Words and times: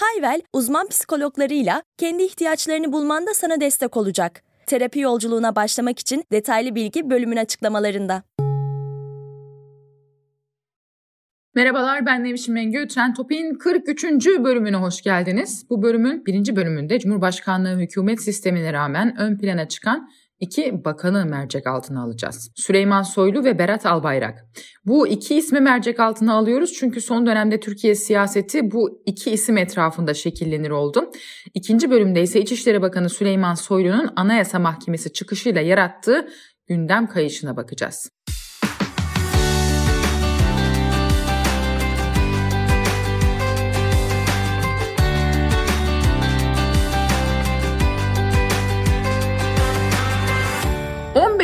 Hayvel, 0.00 0.40
uzman 0.52 0.88
psikologlarıyla 0.88 1.82
kendi 1.98 2.22
ihtiyaçlarını 2.22 2.92
bulmanda 2.92 3.34
sana 3.34 3.60
destek 3.60 3.96
olacak. 3.96 4.42
Terapi 4.66 5.00
yolculuğuna 5.00 5.56
başlamak 5.56 5.98
için 5.98 6.24
detaylı 6.32 6.74
bilgi 6.74 7.10
bölümün 7.10 7.36
açıklamalarında. 7.36 8.22
Merhabalar 11.54 12.06
ben 12.06 12.24
Nevşin 12.24 12.54
Mengü. 12.54 12.88
Trend 12.88 13.14
Topik'in 13.14 13.54
43. 13.54 14.04
bölümüne 14.26 14.76
hoş 14.76 15.02
geldiniz. 15.02 15.66
Bu 15.70 15.82
bölümün 15.82 16.26
birinci 16.26 16.56
bölümünde 16.56 16.98
Cumhurbaşkanlığı 16.98 17.78
hükümet 17.78 18.22
sistemine 18.22 18.72
rağmen 18.72 19.16
ön 19.18 19.38
plana 19.38 19.68
çıkan 19.68 20.10
iki 20.40 20.84
bakanı 20.84 21.26
mercek 21.26 21.66
altına 21.66 22.02
alacağız. 22.02 22.50
Süleyman 22.56 23.02
Soylu 23.02 23.44
ve 23.44 23.58
Berat 23.58 23.86
Albayrak. 23.86 24.44
Bu 24.84 25.08
iki 25.08 25.34
ismi 25.34 25.60
mercek 25.60 26.00
altına 26.00 26.34
alıyoruz 26.34 26.72
çünkü 26.72 27.00
son 27.00 27.26
dönemde 27.26 27.60
Türkiye 27.60 27.94
siyaseti 27.94 28.70
bu 28.70 29.02
iki 29.06 29.30
isim 29.30 29.58
etrafında 29.58 30.14
şekillenir 30.14 30.70
oldu. 30.70 31.10
İkinci 31.54 31.90
bölümde 31.90 32.22
ise 32.22 32.40
İçişleri 32.40 32.82
Bakanı 32.82 33.10
Süleyman 33.10 33.54
Soylu'nun 33.54 34.12
Anayasa 34.16 34.58
Mahkemesi 34.58 35.12
çıkışıyla 35.12 35.60
yarattığı 35.60 36.28
gündem 36.68 37.06
kayışına 37.06 37.56
bakacağız. 37.56 38.10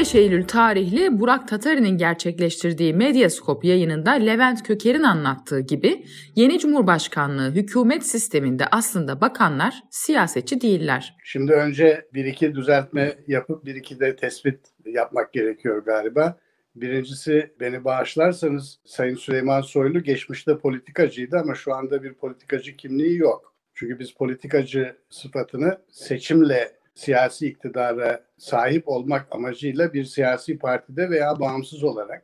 15 0.07 0.15
Eylül 0.15 0.45
tarihli 0.45 1.21
Burak 1.21 1.49
Tatari'nin 1.49 1.99
gerçekleştirdiği 1.99 2.95
Medyaskop 2.95 3.65
yayınında 3.65 4.11
Levent 4.11 4.63
Köker'in 4.63 5.03
anlattığı 5.03 5.61
gibi 5.61 6.05
yeni 6.37 6.59
Cumhurbaşkanlığı 6.59 7.51
hükümet 7.51 8.07
sisteminde 8.07 8.65
aslında 8.71 9.21
bakanlar 9.21 9.75
siyasetçi 9.91 10.61
değiller. 10.61 11.17
Şimdi 11.25 11.53
önce 11.53 12.09
bir 12.15 12.25
iki 12.25 12.55
düzeltme 12.55 13.17
yapıp 13.27 13.65
bir 13.65 13.75
iki 13.75 14.01
de 14.01 14.17
tespit 14.17 14.61
yapmak 14.85 15.33
gerekiyor 15.33 15.85
galiba. 15.85 16.39
Birincisi 16.77 17.55
beni 17.61 17.85
bağışlarsanız 17.85 18.79
Sayın 18.85 19.17
Süleyman 19.17 19.61
Soylu 19.61 20.03
geçmişte 20.03 20.59
politikacıydı 20.59 21.37
ama 21.37 21.55
şu 21.55 21.75
anda 21.75 22.03
bir 22.03 22.15
politikacı 22.15 22.77
kimliği 22.77 23.17
yok. 23.19 23.55
Çünkü 23.75 23.99
biz 23.99 24.13
politikacı 24.13 24.97
sıfatını 25.11 25.79
seçimle 25.91 26.76
siyasi 26.97 27.47
iktidara 27.47 28.25
sahip 28.39 28.89
olmak 28.89 29.27
amacıyla 29.31 29.93
bir 29.93 30.05
siyasi 30.05 30.59
partide 30.59 31.11
veya 31.11 31.41
bağımsız 31.41 31.85
olarak 31.85 32.23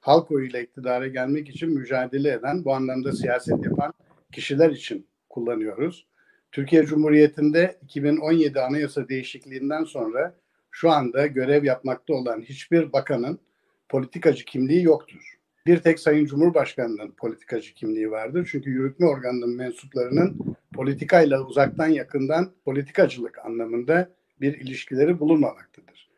halk 0.00 0.30
oyuyla 0.30 0.60
iktidara 0.60 1.06
gelmek 1.06 1.48
için 1.48 1.70
mücadele 1.70 2.32
eden, 2.32 2.64
bu 2.64 2.74
anlamda 2.74 3.12
siyaset 3.12 3.64
yapan 3.64 3.92
kişiler 4.32 4.70
için 4.70 5.06
kullanıyoruz. 5.28 6.06
Türkiye 6.52 6.86
Cumhuriyeti'nde 6.86 7.78
2017 7.82 8.60
anayasa 8.60 9.08
değişikliğinden 9.08 9.84
sonra 9.84 10.34
şu 10.70 10.90
anda 10.90 11.26
görev 11.26 11.64
yapmakta 11.64 12.14
olan 12.14 12.40
hiçbir 12.40 12.92
bakanın 12.92 13.38
politikacı 13.88 14.44
kimliği 14.44 14.82
yoktur. 14.82 15.38
Bir 15.66 15.78
tek 15.78 16.00
Sayın 16.00 16.26
Cumhurbaşkanı'nın 16.26 17.10
politikacı 17.10 17.74
kimliği 17.74 18.10
vardır. 18.10 18.48
Çünkü 18.52 18.70
yürütme 18.70 19.06
organının 19.06 19.56
mensuplarının 19.56 20.56
politikayla 20.76 21.40
uzaktan 21.40 21.88
yakından 21.88 22.52
politikacılık 22.64 23.38
anlamında 23.38 24.10
bir 24.40 24.60
ilişkileri 24.60 25.20
bulunmamaktadır. 25.20 26.08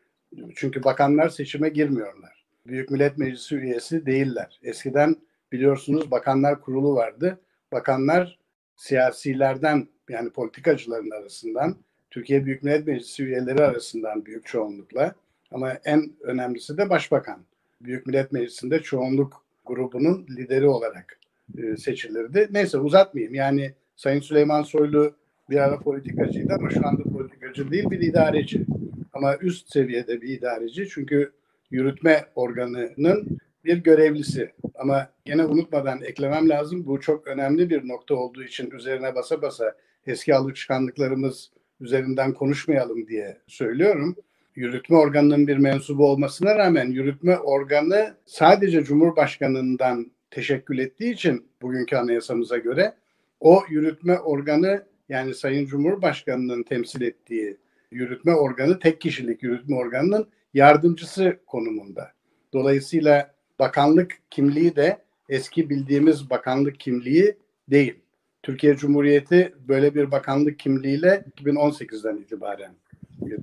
Çünkü 0.55 0.83
bakanlar 0.83 1.29
seçime 1.29 1.69
girmiyorlar. 1.69 2.45
Büyük 2.67 2.91
Millet 2.91 3.17
Meclisi 3.17 3.55
üyesi 3.55 4.05
değiller. 4.05 4.59
Eskiden 4.63 5.15
biliyorsunuz 5.51 6.11
bakanlar 6.11 6.61
kurulu 6.61 6.95
vardı. 6.95 7.39
Bakanlar 7.71 8.39
siyasilerden 8.75 9.87
yani 10.09 10.29
politikacıların 10.29 11.11
arasından, 11.11 11.75
Türkiye 12.11 12.45
Büyük 12.45 12.63
Millet 12.63 12.87
Meclisi 12.87 13.23
üyeleri 13.23 13.63
arasından 13.63 14.25
büyük 14.25 14.45
çoğunlukla 14.45 15.15
ama 15.51 15.73
en 15.85 16.11
önemlisi 16.21 16.77
de 16.77 16.89
başbakan. 16.89 17.39
Büyük 17.81 18.05
Millet 18.05 18.31
Meclisi'nde 18.31 18.79
çoğunluk 18.79 19.45
grubunun 19.65 20.27
lideri 20.37 20.67
olarak 20.67 21.19
e, 21.57 21.77
seçilirdi. 21.77 22.47
Neyse 22.51 22.77
uzatmayayım. 22.77 23.33
Yani 23.33 23.73
Sayın 23.99 24.19
Süleyman 24.19 24.63
Soylu 24.63 25.15
bir 25.49 25.57
ara 25.57 25.79
politikacıydı 25.79 26.53
ama 26.53 26.69
şu 26.69 26.87
anda 26.87 27.03
politikacı 27.03 27.71
değil 27.71 27.89
bir 27.89 27.99
idareci. 27.99 28.65
Ama 29.13 29.37
üst 29.37 29.71
seviyede 29.71 30.21
bir 30.21 30.29
idareci 30.29 30.89
çünkü 30.89 31.31
yürütme 31.71 32.25
organının 32.35 33.39
bir 33.65 33.77
görevlisi. 33.77 34.51
Ama 34.75 35.09
gene 35.25 35.45
unutmadan 35.45 36.01
eklemem 36.01 36.49
lazım. 36.49 36.85
Bu 36.85 36.99
çok 36.99 37.27
önemli 37.27 37.69
bir 37.69 37.87
nokta 37.87 38.15
olduğu 38.15 38.43
için 38.43 38.71
üzerine 38.71 39.15
basa 39.15 39.41
basa 39.41 39.75
eski 40.07 40.35
alışkanlıklarımız 40.35 41.51
üzerinden 41.81 42.33
konuşmayalım 42.33 43.07
diye 43.07 43.37
söylüyorum 43.47 44.15
yürütme 44.55 44.97
organının 44.97 45.47
bir 45.47 45.57
mensubu 45.57 46.07
olmasına 46.07 46.55
rağmen 46.55 46.91
yürütme 46.91 47.37
organı 47.37 48.15
sadece 48.25 48.83
Cumhurbaşkanı'ndan 48.83 50.11
teşekkül 50.31 50.79
ettiği 50.79 51.13
için 51.13 51.45
bugünkü 51.61 51.95
anayasamıza 51.95 52.57
göre 52.57 52.93
o 53.39 53.63
yürütme 53.69 54.19
organı 54.19 54.85
yani 55.09 55.33
Sayın 55.33 55.65
Cumhurbaşkanı'nın 55.65 56.63
temsil 56.63 57.01
ettiği 57.01 57.57
yürütme 57.91 58.35
organı 58.35 58.79
tek 58.79 59.01
kişilik 59.01 59.43
yürütme 59.43 59.75
organının 59.75 60.27
yardımcısı 60.53 61.39
konumunda. 61.47 62.11
Dolayısıyla 62.53 63.33
bakanlık 63.59 64.17
kimliği 64.29 64.75
de 64.75 64.97
eski 65.29 65.69
bildiğimiz 65.69 66.29
bakanlık 66.29 66.79
kimliği 66.79 67.35
değil. 67.69 67.95
Türkiye 68.43 68.75
Cumhuriyeti 68.75 69.53
böyle 69.67 69.95
bir 69.95 70.11
bakanlık 70.11 70.59
kimliğiyle 70.59 71.25
2018'den 71.37 72.17
itibaren 72.17 72.71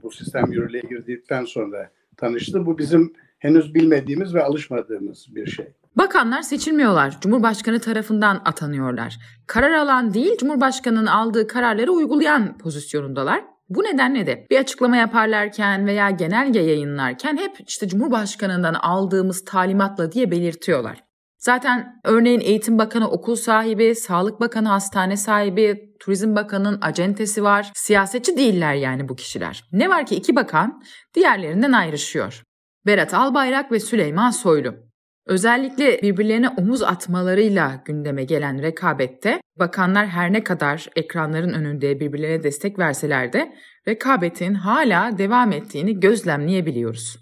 bu 0.02 0.10
sistem 0.10 0.52
yürürlüğe 0.52 0.80
girdikten 0.80 1.44
sonra 1.44 1.90
tanıştı. 2.16 2.66
Bu 2.66 2.78
bizim 2.78 3.12
henüz 3.38 3.74
bilmediğimiz 3.74 4.34
ve 4.34 4.42
alışmadığımız 4.42 5.26
bir 5.34 5.46
şey. 5.46 5.66
Bakanlar 5.96 6.42
seçilmiyorlar. 6.42 7.20
Cumhurbaşkanı 7.20 7.80
tarafından 7.80 8.42
atanıyorlar. 8.44 9.18
Karar 9.46 9.72
alan 9.72 10.14
değil, 10.14 10.36
Cumhurbaşkanının 10.38 11.06
aldığı 11.06 11.46
kararları 11.46 11.92
uygulayan 11.92 12.58
pozisyonundalar. 12.58 13.44
Bu 13.68 13.82
nedenle 13.82 14.26
de 14.26 14.46
bir 14.50 14.58
açıklama 14.58 14.96
yaparlarken 14.96 15.86
veya 15.86 16.10
genelge 16.10 16.60
yayınlarken 16.60 17.36
hep 17.36 17.56
işte 17.66 17.88
Cumhurbaşkanından 17.88 18.74
aldığımız 18.74 19.44
talimatla 19.44 20.12
diye 20.12 20.30
belirtiyorlar. 20.30 21.04
Zaten 21.38 22.00
örneğin 22.04 22.40
Eğitim 22.40 22.78
Bakanı 22.78 23.10
okul 23.10 23.36
sahibi, 23.36 23.94
Sağlık 23.94 24.40
Bakanı 24.40 24.68
hastane 24.68 25.16
sahibi, 25.16 25.94
Turizm 26.00 26.36
Bakanı'nın 26.36 26.78
acentesi 26.82 27.42
var. 27.42 27.72
Siyasetçi 27.74 28.36
değiller 28.36 28.74
yani 28.74 29.08
bu 29.08 29.16
kişiler. 29.16 29.64
Ne 29.72 29.88
var 29.88 30.06
ki 30.06 30.14
iki 30.14 30.36
bakan 30.36 30.82
diğerlerinden 31.14 31.72
ayrışıyor. 31.72 32.42
Berat 32.86 33.14
Albayrak 33.14 33.72
ve 33.72 33.80
Süleyman 33.80 34.30
Soylu. 34.30 34.85
Özellikle 35.26 36.03
birbirlerine 36.03 36.48
omuz 36.48 36.82
atmalarıyla 36.82 37.82
gündeme 37.84 38.25
gelen 38.25 38.62
rekabette 38.62 39.41
bakanlar 39.59 40.06
her 40.06 40.32
ne 40.32 40.44
kadar 40.44 40.88
ekranların 40.96 41.52
önünde 41.52 42.00
birbirlerine 42.00 42.43
destek 42.43 42.78
verseler 42.78 43.32
de 43.32 43.52
rekabetin 43.88 44.55
hala 44.55 45.19
devam 45.19 45.52
ettiğini 45.52 46.00
gözlemleyebiliyoruz. 46.00 47.17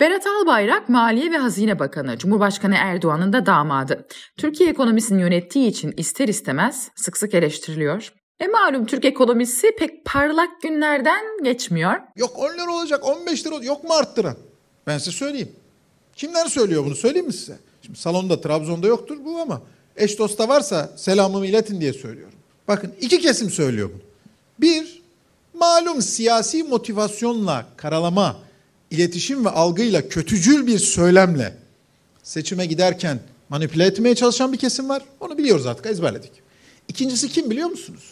Berat 0.00 0.26
Albayrak 0.26 0.88
Maliye 0.88 1.32
ve 1.32 1.36
Hazine 1.36 1.78
Bakanı, 1.78 2.18
Cumhurbaşkanı 2.18 2.74
Erdoğan'ın 2.78 3.32
da 3.32 3.46
damadı. 3.46 4.06
Türkiye 4.36 4.70
ekonomisini 4.70 5.20
yönettiği 5.20 5.68
için 5.68 5.94
ister 5.96 6.28
istemez 6.28 6.90
sık 6.96 7.16
sık 7.16 7.34
eleştiriliyor. 7.34 8.12
E 8.40 8.46
malum 8.46 8.86
Türk 8.86 9.04
ekonomisi 9.04 9.76
pek 9.78 10.04
parlak 10.04 10.62
günlerden 10.62 11.24
geçmiyor. 11.42 11.94
Yok 12.16 12.30
10 12.38 12.54
lira 12.54 12.72
olacak 12.72 13.04
15 13.06 13.46
lira 13.46 13.54
yok 13.64 13.84
mu 13.84 13.90
arttıran? 13.92 14.36
Ben 14.86 14.98
size 14.98 15.10
söyleyeyim. 15.10 15.52
Kimler 16.18 16.46
söylüyor 16.46 16.84
bunu 16.84 16.96
söyleyeyim 16.96 17.26
mi 17.26 17.32
size? 17.32 17.58
Şimdi 17.82 17.98
salonda 17.98 18.40
Trabzon'da 18.40 18.86
yoktur 18.86 19.16
bu 19.24 19.38
ama 19.38 19.62
eş 19.96 20.18
dosta 20.18 20.48
varsa 20.48 20.92
selamımı 20.96 21.46
iletin 21.46 21.80
diye 21.80 21.92
söylüyorum. 21.92 22.38
Bakın 22.68 22.92
iki 23.00 23.20
kesim 23.20 23.50
söylüyor 23.50 23.90
bunu. 23.94 24.00
Bir, 24.60 25.02
malum 25.54 26.02
siyasi 26.02 26.62
motivasyonla 26.62 27.66
karalama, 27.76 28.36
iletişim 28.90 29.44
ve 29.44 29.48
algıyla 29.48 30.08
kötücül 30.08 30.66
bir 30.66 30.78
söylemle 30.78 31.56
seçime 32.22 32.66
giderken 32.66 33.20
manipüle 33.48 33.84
etmeye 33.84 34.14
çalışan 34.14 34.52
bir 34.52 34.58
kesim 34.58 34.88
var. 34.88 35.02
Onu 35.20 35.38
biliyoruz 35.38 35.66
artık 35.66 35.86
ezberledik. 35.86 36.32
İkincisi 36.88 37.28
kim 37.28 37.50
biliyor 37.50 37.68
musunuz? 37.68 38.04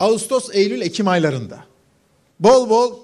Ağustos, 0.00 0.48
Eylül, 0.52 0.80
Ekim 0.80 1.08
aylarında 1.08 1.64
bol 2.40 2.70
bol 2.70 2.94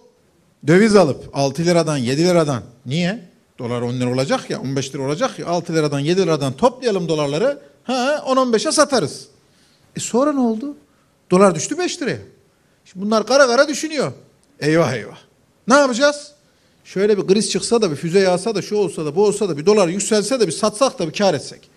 Döviz 0.67 0.97
alıp 0.97 1.31
6 1.33 1.65
liradan 1.65 1.97
7 1.97 2.25
liradan 2.25 2.63
niye? 2.87 3.34
Dolar 3.59 3.83
10 3.83 4.01
lira 4.01 4.13
olacak 4.13 4.51
ya 4.51 4.61
15 4.61 4.95
lira 4.95 5.03
olacak 5.03 5.39
ya 5.39 5.47
6 5.47 5.75
liradan 5.75 6.01
7 6.01 6.23
liradan 6.23 6.53
toplayalım 6.53 7.09
dolarları 7.09 7.59
ha 7.85 8.25
10-15'e 8.27 8.73
satarız. 8.73 9.29
E 9.97 10.01
sonra 10.01 10.33
ne 10.33 10.41
oldu? 10.41 10.77
Dolar 11.31 11.55
düştü 11.55 11.79
5 11.79 12.03
liraya. 12.03 12.19
Şimdi 12.85 13.07
bunlar 13.07 13.27
kara 13.27 13.47
kara 13.47 13.69
düşünüyor. 13.69 14.13
Eyvah 14.61 14.93
eyvah. 14.93 15.19
Ne 15.69 15.75
yapacağız? 15.75 16.33
Şöyle 16.85 17.19
bir 17.19 17.27
kriz 17.27 17.51
çıksa 17.51 17.83
da 17.83 17.91
bir 17.91 17.97
füze 17.97 18.19
yağsa 18.21 18.55
da 18.55 18.63
şu 18.63 18.77
olsa 18.77 19.05
da 19.05 19.17
bu 19.17 19.25
olsa 19.25 19.49
da 19.49 19.59
bir 19.59 19.67
dolar 19.67 19.89
yükselse 19.89 20.41
de 20.41 20.47
bir 20.47 20.53
satsak 20.53 20.99
da 20.99 21.09
bir 21.09 21.13
kar 21.13 21.35
etsek. 21.35 21.71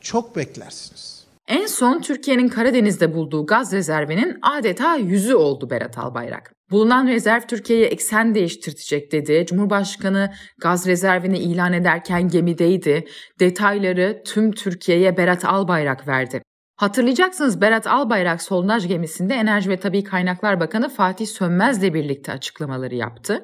Çok 0.00 0.36
beklersiniz. 0.36 1.09
En 1.48 1.66
son 1.66 2.00
Türkiye'nin 2.00 2.48
Karadeniz'de 2.48 3.14
bulduğu 3.14 3.46
gaz 3.46 3.72
rezervinin 3.72 4.38
adeta 4.42 4.96
yüzü 4.96 5.34
oldu 5.34 5.70
Berat 5.70 5.98
Albayrak. 5.98 6.52
Bulunan 6.70 7.06
rezerv 7.06 7.40
Türkiye'ye 7.40 7.86
eksen 7.86 8.34
değiştirtecek 8.34 9.12
dedi. 9.12 9.46
Cumhurbaşkanı 9.48 10.32
gaz 10.60 10.86
rezervini 10.86 11.38
ilan 11.38 11.72
ederken 11.72 12.28
gemideydi. 12.28 13.04
Detayları 13.40 14.22
tüm 14.26 14.52
Türkiye'ye 14.52 15.16
Berat 15.16 15.44
Albayrak 15.44 16.08
verdi. 16.08 16.42
Hatırlayacaksınız 16.80 17.60
Berat 17.60 17.86
Albayrak 17.86 18.42
sondaj 18.42 18.88
gemisinde 18.88 19.34
Enerji 19.34 19.70
ve 19.70 19.76
Tabi 19.76 20.04
Kaynaklar 20.04 20.60
Bakanı 20.60 20.88
Fatih 20.88 21.26
Sönmez'le 21.26 21.94
birlikte 21.94 22.32
açıklamaları 22.32 22.94
yaptı. 22.94 23.42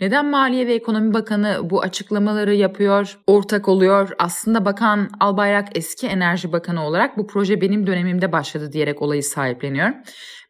Neden 0.00 0.26
Maliye 0.26 0.66
ve 0.66 0.74
Ekonomi 0.74 1.14
Bakanı 1.14 1.70
bu 1.70 1.82
açıklamaları 1.82 2.54
yapıyor, 2.54 3.18
ortak 3.26 3.68
oluyor? 3.68 4.10
Aslında 4.18 4.64
Bakan 4.64 5.10
Albayrak 5.20 5.68
eski 5.74 6.06
Enerji 6.06 6.52
Bakanı 6.52 6.86
olarak 6.86 7.18
bu 7.18 7.26
proje 7.26 7.60
benim 7.60 7.86
dönemimde 7.86 8.32
başladı 8.32 8.72
diyerek 8.72 9.02
olayı 9.02 9.22
sahipleniyor. 9.22 9.90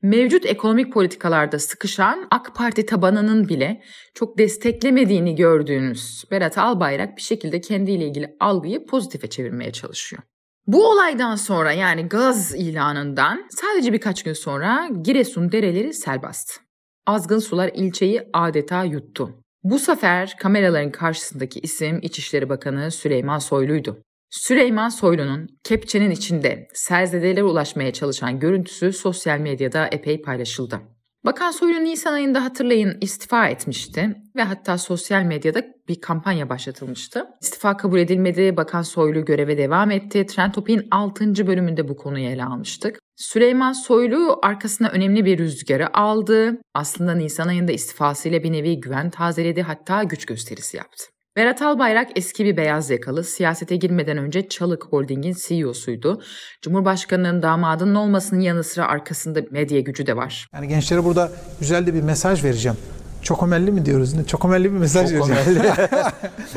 Mevcut 0.03 0.47
ekonomik 0.47 0.93
politikalarda 0.93 1.59
sıkışan 1.59 2.27
AK 2.31 2.55
Parti 2.55 2.87
tabanının 2.87 3.49
bile 3.49 3.83
çok 4.15 4.39
desteklemediğini 4.39 5.35
gördüğünüz 5.35 6.25
Berat 6.31 6.59
Albayrak 6.59 7.17
bir 7.17 7.23
şekilde 7.23 7.61
kendiyle 7.61 8.07
ilgili 8.07 8.37
algıyı 8.41 8.87
pozitife 8.87 9.31
çevirmeye 9.31 9.73
çalışıyor. 9.73 10.23
Bu 10.67 10.91
olaydan 10.91 11.37
sonra 11.37 11.73
yani 11.73 12.03
gaz 12.03 12.55
ilanından 12.55 13.49
sadece 13.51 13.93
birkaç 13.93 14.23
gün 14.23 14.33
sonra 14.33 14.89
Giresun 15.03 15.53
dereleri 15.53 15.95
sel 15.95 16.23
bastı. 16.23 16.61
Azgın 17.07 17.39
sular 17.39 17.71
ilçeyi 17.75 18.23
adeta 18.33 18.85
yuttu. 18.85 19.43
Bu 19.65 19.79
sefer 19.79 20.37
kameraların 20.39 20.93
karşısındaki 20.93 21.61
isim 21.61 21.99
İçişleri 22.03 22.49
Bakanı 22.49 22.91
Süleyman 22.91 23.39
Soylu'ydu. 23.39 24.03
Süleyman 24.31 24.89
Soylu'nun 24.89 25.49
kepçenin 25.65 26.11
içinde 26.11 26.69
selzedelere 26.75 27.43
ulaşmaya 27.43 27.93
çalışan 27.93 28.41
görüntüsü 28.41 28.93
sosyal 28.93 29.39
medyada 29.39 29.87
epey 29.87 30.23
paylaşıldı. 30.23 30.81
Bakan 31.25 31.51
Soylu 31.51 31.85
Nisan 31.85 32.13
ayında 32.13 32.45
hatırlayın 32.45 32.99
istifa 33.01 33.49
etmişti 33.49 34.17
ve 34.37 34.43
hatta 34.43 34.79
sosyal 34.79 35.23
medyada 35.23 35.63
bir 35.89 36.01
kampanya 36.01 36.49
başlatılmıştı. 36.49 37.27
İstifa 37.41 37.77
kabul 37.77 37.99
edilmedi, 37.99 38.57
Bakan 38.57 38.83
Soylu 38.83 39.25
göreve 39.25 39.59
devam 39.59 39.91
etti. 39.91 40.27
Trend 40.27 40.53
Topi'nin 40.53 40.89
6. 40.91 41.47
bölümünde 41.47 41.89
bu 41.89 41.97
konuyu 41.97 42.25
ele 42.25 42.45
almıştık. 42.45 42.99
Süleyman 43.17 43.73
Soylu 43.73 44.39
arkasına 44.43 44.89
önemli 44.89 45.25
bir 45.25 45.39
rüzgarı 45.39 45.97
aldı. 45.97 46.61
Aslında 46.75 47.15
Nisan 47.15 47.49
ayında 47.49 47.73
istifasıyla 47.73 48.43
bir 48.43 48.53
nevi 48.53 48.81
güven 48.81 49.11
tazeledi 49.11 49.63
hatta 49.63 50.03
güç 50.03 50.27
gösterisi 50.27 50.77
yaptı. 50.77 51.12
Berat 51.37 51.63
Albayrak 51.63 52.11
eski 52.17 52.45
bir 52.45 52.57
beyaz 52.57 52.91
yakalı, 52.91 53.25
siyasete 53.25 53.77
girmeden 53.77 54.19
önce 54.19 54.49
Çalık 54.49 54.85
Holding'in 54.85 55.37
CEO'suydu. 55.47 56.23
Cumhurbaşkanının 56.63 57.43
damadının 57.43 57.95
olmasının 57.95 58.41
yanı 58.41 58.65
sıra 58.65 58.87
arkasında 58.87 59.41
medya 59.51 59.81
gücü 59.81 60.07
de 60.07 60.17
var. 60.17 60.49
Yani 60.55 60.69
gençlere 60.69 61.05
burada 61.05 61.33
güzel 61.61 61.87
de 61.87 61.95
bir 61.95 62.03
mesaj 62.03 62.45
vereceğim. 62.45 62.77
Çokomelli 63.23 63.71
mi 63.71 63.87
diyoruz? 63.87 64.15
Ne? 64.15 64.25
Çokomelli 64.25 64.65
bir 64.73 64.79
mesaj 64.79 65.13
vereceğim. 65.13 65.63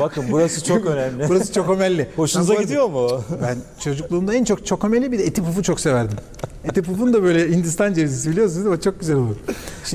Bakın 0.00 0.24
burası 0.30 0.64
çok 0.64 0.86
önemli. 0.86 1.28
Burası 1.28 1.52
çokomelli. 1.52 2.08
Hoşunuza 2.16 2.54
Ben 2.54 2.62
gidiyor 2.62 2.88
mu? 2.88 3.20
Ben 3.42 3.56
çocukluğumda 3.80 4.34
en 4.34 4.44
çok 4.44 4.66
çokomelli 4.66 5.12
bir 5.12 5.18
de 5.18 5.24
eti 5.24 5.42
pufu 5.44 5.62
çok 5.62 5.80
severdim. 5.80 6.18
Eti 6.64 6.82
pufun 6.82 7.12
da 7.12 7.22
böyle 7.22 7.48
Hindistan 7.50 7.94
cevizisi 7.94 8.30
biliyorsunuz 8.30 8.64
değil 8.64 8.68
mi? 8.74 8.78
O 8.78 8.80
çok 8.80 9.00
güzel 9.00 9.16
olur. 9.16 9.36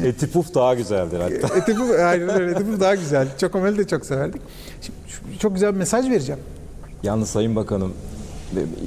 Eti 0.04 0.32
puf 0.32 0.54
daha 0.56 0.74
güzeldir 0.74 1.20
hatta. 1.20 1.56
Eti 1.58 1.76
puf, 1.76 1.92
aynen 2.00 2.30
öyle. 2.30 2.52
Eti 2.52 2.66
puf 2.66 2.80
daha 2.80 2.96
güzel. 2.96 3.28
Çokomeli 3.38 3.78
de 3.78 3.88
çok 3.88 4.06
severdik. 4.06 4.42
Şimdi 4.82 5.40
çok 5.40 5.54
güzel 5.54 5.74
bir 5.74 5.78
mesaj 5.78 6.10
vereceğim. 6.10 6.42
Yalnız 7.04 7.30
Sayın 7.30 7.56
Bakanım 7.56 7.94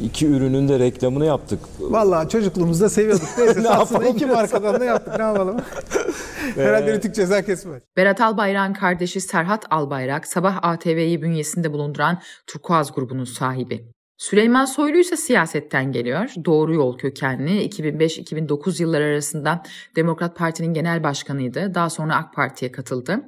iki 0.03 0.27
ürünün 0.27 0.69
de 0.69 0.79
reklamını 0.79 1.27
yaptık. 1.27 1.59
Vallahi 1.81 2.29
çocukluğumuzda 2.29 2.89
seviyorduk. 2.89 3.29
Neyse 3.39 3.63
Ne 3.63 3.69
aslında 3.69 4.05
iki 4.05 4.27
markadan 4.27 4.81
da 4.81 4.85
yaptık. 4.85 5.19
Ne 5.19 5.25
yapalım? 5.25 5.61
Herhalde 6.55 6.93
Rütük 6.93 7.15
ceza 7.15 7.43
kesmez. 7.43 7.83
Berat 7.97 8.21
Albayrak'ın 8.21 8.75
kardeşi 8.75 9.21
Serhat 9.21 9.65
Albayrak, 9.71 10.27
Sabah 10.27 10.59
ATV'yi 10.63 11.23
bünyesinde 11.23 11.73
bulunduran 11.73 12.21
Turkuaz 12.47 12.95
grubunun 12.95 13.25
sahibi. 13.25 13.95
Süleyman 14.19 14.65
Soylu 14.65 14.99
ise 14.99 15.17
siyasetten 15.17 15.93
geliyor. 15.93 16.31
Doğru 16.45 16.75
yol 16.75 16.99
kökenli 16.99 17.69
2005-2009 17.69 18.83
yılları 18.83 19.05
arasında 19.05 19.63
Demokrat 19.97 20.37
Parti'nin 20.37 20.75
genel 20.75 21.03
başkanıydı. 21.03 21.75
Daha 21.75 21.91
sonra 21.91 22.17
AK 22.17 22.35
Parti'ye 22.35 22.73
katıldı. 22.73 23.21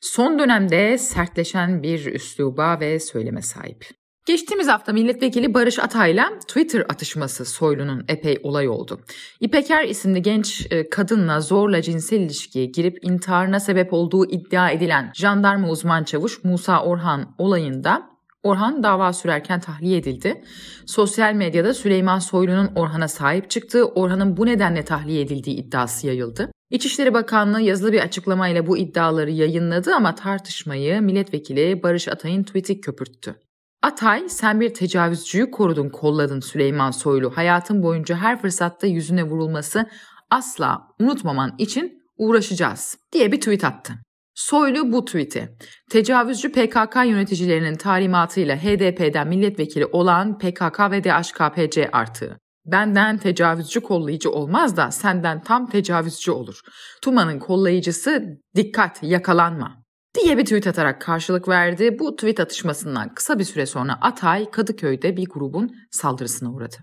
Son 0.00 0.38
dönemde 0.38 0.98
sertleşen 0.98 1.82
bir 1.82 2.06
üsluba 2.06 2.80
ve 2.80 3.00
söyleme 3.00 3.42
sahip. 3.42 3.99
Geçtiğimiz 4.30 4.68
hafta 4.68 4.92
milletvekili 4.92 5.54
Barış 5.54 5.78
Atay'la 5.78 6.38
Twitter 6.48 6.80
atışması 6.80 7.44
Soylu'nun 7.44 8.04
epey 8.08 8.38
olay 8.42 8.68
oldu. 8.68 9.00
İpeker 9.40 9.84
isimli 9.84 10.22
genç 10.22 10.66
e, 10.70 10.90
kadınla 10.90 11.40
zorla 11.40 11.82
cinsel 11.82 12.20
ilişkiye 12.20 12.64
girip 12.64 13.04
intiharına 13.04 13.60
sebep 13.60 13.92
olduğu 13.92 14.30
iddia 14.30 14.70
edilen 14.70 15.10
jandarma 15.14 15.70
uzman 15.70 16.04
çavuş 16.04 16.44
Musa 16.44 16.84
Orhan 16.84 17.34
olayında 17.38 18.10
Orhan 18.42 18.82
dava 18.82 19.12
sürerken 19.12 19.60
tahliye 19.60 19.98
edildi. 19.98 20.44
Sosyal 20.86 21.34
medyada 21.34 21.74
Süleyman 21.74 22.18
Soylu'nun 22.18 22.70
Orhan'a 22.74 23.08
sahip 23.08 23.50
çıktığı, 23.50 23.84
Orhan'ın 23.84 24.36
bu 24.36 24.46
nedenle 24.46 24.84
tahliye 24.84 25.20
edildiği 25.20 25.56
iddiası 25.56 26.06
yayıldı. 26.06 26.50
İçişleri 26.70 27.14
Bakanlığı 27.14 27.60
yazılı 27.60 27.92
bir 27.92 28.00
açıklamayla 28.00 28.66
bu 28.66 28.78
iddiaları 28.78 29.30
yayınladı 29.30 29.94
ama 29.94 30.14
tartışmayı 30.14 31.02
milletvekili 31.02 31.82
Barış 31.82 32.08
Atay'ın 32.08 32.42
tweet'i 32.42 32.80
köpürttü. 32.80 33.36
Atay, 33.82 34.28
sen 34.28 34.60
bir 34.60 34.74
tecavüzcüyü 34.74 35.50
korudun, 35.50 35.88
kolladın 35.88 36.40
Süleyman 36.40 36.90
Soylu. 36.90 37.36
Hayatın 37.36 37.82
boyunca 37.82 38.16
her 38.16 38.40
fırsatta 38.40 38.86
yüzüne 38.86 39.22
vurulması 39.22 39.86
asla 40.30 40.88
unutmaman 41.00 41.54
için 41.58 42.02
uğraşacağız 42.16 42.98
diye 43.12 43.32
bir 43.32 43.40
tweet 43.40 43.64
attı. 43.64 43.92
Soylu 44.34 44.92
bu 44.92 45.04
tweet'i 45.04 45.56
tecavüzcü 45.90 46.52
PKK 46.52 46.96
yöneticilerinin 46.96 47.74
talimatıyla 47.74 48.56
HDP'den 48.56 49.28
milletvekili 49.28 49.86
olan 49.86 50.38
PKK 50.38 50.80
ve 50.90 51.04
DHKPC 51.04 51.90
artığı. 51.92 52.38
Benden 52.66 53.18
tecavüzcü 53.18 53.80
kollayıcı 53.80 54.30
olmaz 54.30 54.76
da 54.76 54.90
senden 54.90 55.42
tam 55.42 55.66
tecavüzcü 55.66 56.30
olur. 56.30 56.60
Tuman'ın 57.02 57.38
kollayıcısı 57.38 58.24
dikkat 58.56 59.02
yakalanma 59.02 59.82
diye 60.14 60.38
bir 60.38 60.44
tweet 60.44 60.66
atarak 60.66 61.00
karşılık 61.00 61.48
verdi. 61.48 61.98
Bu 61.98 62.16
tweet 62.16 62.40
atışmasından 62.40 63.14
kısa 63.14 63.38
bir 63.38 63.44
süre 63.44 63.66
sonra 63.66 63.98
Atay 64.00 64.50
Kadıköy'de 64.50 65.16
bir 65.16 65.28
grubun 65.28 65.76
saldırısına 65.90 66.52
uğradı. 66.52 66.76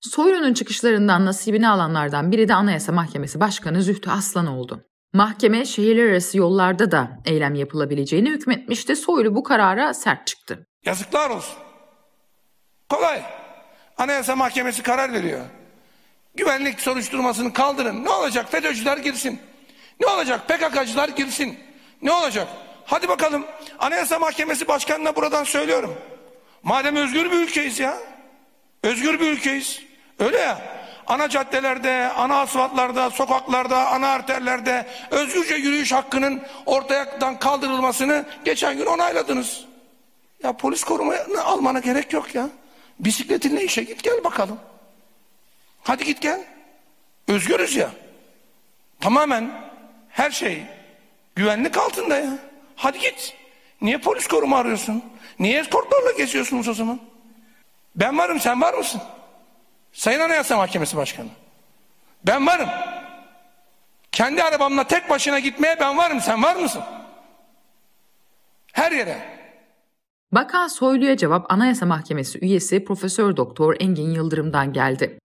Soylu'nun 0.00 0.54
çıkışlarından 0.54 1.26
nasibini 1.26 1.68
alanlardan 1.68 2.32
biri 2.32 2.48
de 2.48 2.54
Anayasa 2.54 2.92
Mahkemesi 2.92 3.40
Başkanı 3.40 3.82
Zühtü 3.82 4.10
Aslan 4.10 4.46
oldu. 4.46 4.84
Mahkeme 5.12 5.64
şehirler 5.64 6.10
arası 6.10 6.38
yollarda 6.38 6.90
da 6.90 7.18
eylem 7.24 7.54
yapılabileceğini 7.54 8.30
hükmetmişti. 8.30 8.96
Soylu 8.96 9.34
bu 9.34 9.42
karara 9.42 9.94
sert 9.94 10.26
çıktı. 10.26 10.66
Yazıklar 10.84 11.30
olsun. 11.30 11.56
Kolay. 12.88 13.22
Anayasa 13.98 14.36
Mahkemesi 14.36 14.82
karar 14.82 15.12
veriyor. 15.12 15.40
Güvenlik 16.34 16.80
soruşturmasını 16.80 17.52
kaldırın. 17.52 18.04
Ne 18.04 18.10
olacak? 18.10 18.50
FETÖ'cüler 18.50 18.98
girsin. 18.98 19.40
Ne 20.00 20.06
olacak? 20.06 20.48
PKK'cılar 20.48 21.08
girsin. 21.08 21.58
Ne 22.02 22.12
olacak? 22.12 22.48
Hadi 22.90 23.08
bakalım. 23.08 23.46
Anayasa 23.78 24.18
Mahkemesi 24.18 24.68
Başkanı'na 24.68 25.16
buradan 25.16 25.44
söylüyorum. 25.44 25.94
Madem 26.62 26.96
özgür 26.96 27.30
bir 27.30 27.36
ülkeyiz 27.36 27.78
ya. 27.78 27.96
Özgür 28.82 29.20
bir 29.20 29.30
ülkeyiz. 29.30 29.82
Öyle 30.18 30.38
ya. 30.38 30.58
Ana 31.06 31.28
caddelerde, 31.28 32.12
ana 32.16 32.40
asfaltlarda, 32.40 33.10
sokaklarda, 33.10 33.88
ana 33.88 34.08
arterlerde 34.08 34.86
özgürce 35.10 35.54
yürüyüş 35.54 35.92
hakkının 35.92 36.42
ortadan 36.66 37.38
kaldırılmasını 37.38 38.24
geçen 38.44 38.76
gün 38.76 38.86
onayladınız. 38.86 39.64
Ya 40.42 40.52
polis 40.52 40.84
korumayı 40.84 41.20
almana 41.44 41.78
gerek 41.78 42.12
yok 42.12 42.34
ya. 42.34 42.48
Bisikletinle 43.00 43.64
işe 43.64 43.82
git 43.82 44.02
gel 44.02 44.24
bakalım. 44.24 44.60
Hadi 45.82 46.04
git 46.04 46.22
gel. 46.22 46.44
Özgürüz 47.28 47.76
ya. 47.76 47.90
Tamamen 49.00 49.50
her 50.08 50.30
şey 50.30 50.62
güvenlik 51.36 51.76
altında 51.76 52.16
ya. 52.16 52.49
Hadi 52.80 52.98
git. 52.98 53.36
Niye 53.80 53.98
polis 53.98 54.26
koruma 54.26 54.58
arıyorsun? 54.58 55.04
Niye 55.38 55.60
eskortlarla 55.60 56.10
geziyorsunuz 56.12 56.68
o 56.68 56.74
zaman? 56.74 57.00
Ben 57.96 58.18
varım 58.18 58.40
sen 58.40 58.60
var 58.60 58.74
mısın? 58.74 59.00
Sayın 59.92 60.20
Anayasa 60.20 60.56
Mahkemesi 60.56 60.96
Başkanı. 60.96 61.28
Ben 62.26 62.46
varım. 62.46 62.68
Kendi 64.12 64.42
arabamla 64.42 64.84
tek 64.84 65.10
başına 65.10 65.38
gitmeye 65.38 65.80
ben 65.80 65.96
varım 65.98 66.20
sen 66.20 66.42
var 66.42 66.56
mısın? 66.56 66.82
Her 68.72 68.92
yere. 68.92 69.18
Bakan 70.32 70.68
Soylu'ya 70.68 71.16
cevap 71.16 71.52
Anayasa 71.52 71.86
Mahkemesi 71.86 72.38
üyesi 72.38 72.84
Profesör 72.84 73.36
Doktor 73.36 73.76
Engin 73.80 74.10
Yıldırım'dan 74.10 74.72
geldi. 74.72 75.18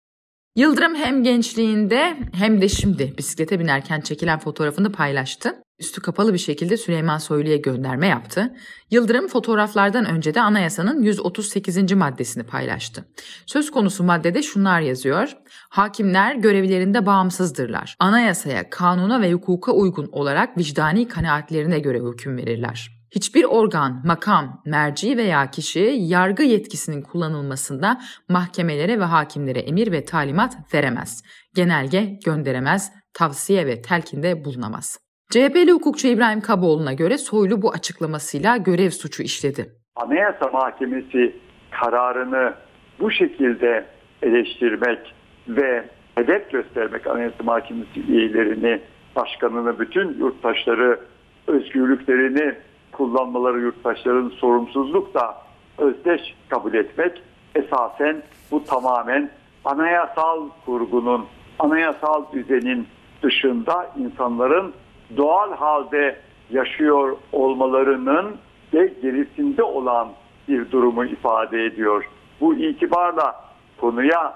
Yıldırım 0.56 0.94
hem 0.94 1.22
gençliğinde 1.22 2.16
hem 2.34 2.60
de 2.60 2.68
şimdi 2.68 3.18
bisiklete 3.18 3.60
binerken 3.60 4.00
çekilen 4.00 4.38
fotoğrafını 4.38 4.92
paylaştı. 4.92 5.61
Üstü 5.78 6.02
kapalı 6.02 6.32
bir 6.32 6.38
şekilde 6.38 6.76
Süleyman 6.76 7.18
Soylu'ya 7.18 7.56
gönderme 7.56 8.06
yaptı. 8.06 8.54
Yıldırım 8.90 9.28
fotoğraflardan 9.28 10.06
önce 10.06 10.34
de 10.34 10.40
anayasanın 10.40 11.02
138. 11.02 11.92
maddesini 11.92 12.42
paylaştı. 12.42 13.04
Söz 13.46 13.70
konusu 13.70 14.04
maddede 14.04 14.42
şunlar 14.42 14.80
yazıyor. 14.80 15.36
Hakimler 15.70 16.34
görevlerinde 16.34 17.06
bağımsızdırlar. 17.06 17.96
Anayasaya, 17.98 18.70
kanuna 18.70 19.20
ve 19.20 19.32
hukuka 19.32 19.72
uygun 19.72 20.08
olarak 20.12 20.58
vicdani 20.58 21.08
kanaatlerine 21.08 21.78
göre 21.78 22.00
hüküm 22.00 22.36
verirler. 22.36 23.02
Hiçbir 23.10 23.44
organ, 23.44 24.02
makam, 24.04 24.62
merci 24.66 25.16
veya 25.16 25.50
kişi 25.50 25.96
yargı 25.98 26.42
yetkisinin 26.42 27.02
kullanılmasında 27.02 28.00
mahkemelere 28.28 29.00
ve 29.00 29.04
hakimlere 29.04 29.60
emir 29.60 29.92
ve 29.92 30.04
talimat 30.04 30.74
veremez. 30.74 31.22
Genelge 31.54 32.18
gönderemez, 32.24 32.92
tavsiye 33.14 33.66
ve 33.66 33.82
telkinde 33.82 34.44
bulunamaz. 34.44 34.98
CHP'li 35.32 35.72
hukukçu 35.72 36.08
İbrahim 36.08 36.40
Kaboğlu'na 36.40 36.92
göre 36.92 37.18
Soylu 37.18 37.62
bu 37.62 37.70
açıklamasıyla 37.70 38.56
görev 38.56 38.90
suçu 38.90 39.22
işledi. 39.22 39.72
Anayasa 39.96 40.50
Mahkemesi 40.52 41.36
kararını 41.70 42.54
bu 43.00 43.10
şekilde 43.10 43.86
eleştirmek 44.22 45.14
ve 45.48 45.84
hedef 46.14 46.50
göstermek 46.50 47.06
Anayasa 47.06 47.44
Mahkemesi 47.44 48.00
üyelerini, 48.08 48.80
başkanını, 49.16 49.78
bütün 49.78 50.18
yurttaşları 50.18 51.00
özgürlüklerini 51.46 52.54
kullanmaları 52.92 53.60
yurttaşların 53.60 54.28
sorumsuzlukla 54.28 55.42
özdeş 55.78 56.20
kabul 56.48 56.74
etmek 56.74 57.22
esasen 57.54 58.22
bu 58.50 58.64
tamamen 58.64 59.30
anayasal 59.64 60.48
kurgunun, 60.64 61.26
anayasal 61.58 62.24
düzenin 62.32 62.86
dışında 63.22 63.90
insanların 63.98 64.74
doğal 65.16 65.52
halde 65.56 66.16
yaşıyor 66.50 67.16
olmalarının 67.32 68.36
ve 68.74 68.92
gerisinde 69.02 69.62
olan 69.62 70.08
bir 70.48 70.70
durumu 70.70 71.04
ifade 71.04 71.64
ediyor. 71.64 72.08
Bu 72.40 72.54
itibarla 72.54 73.34
konuya 73.80 74.34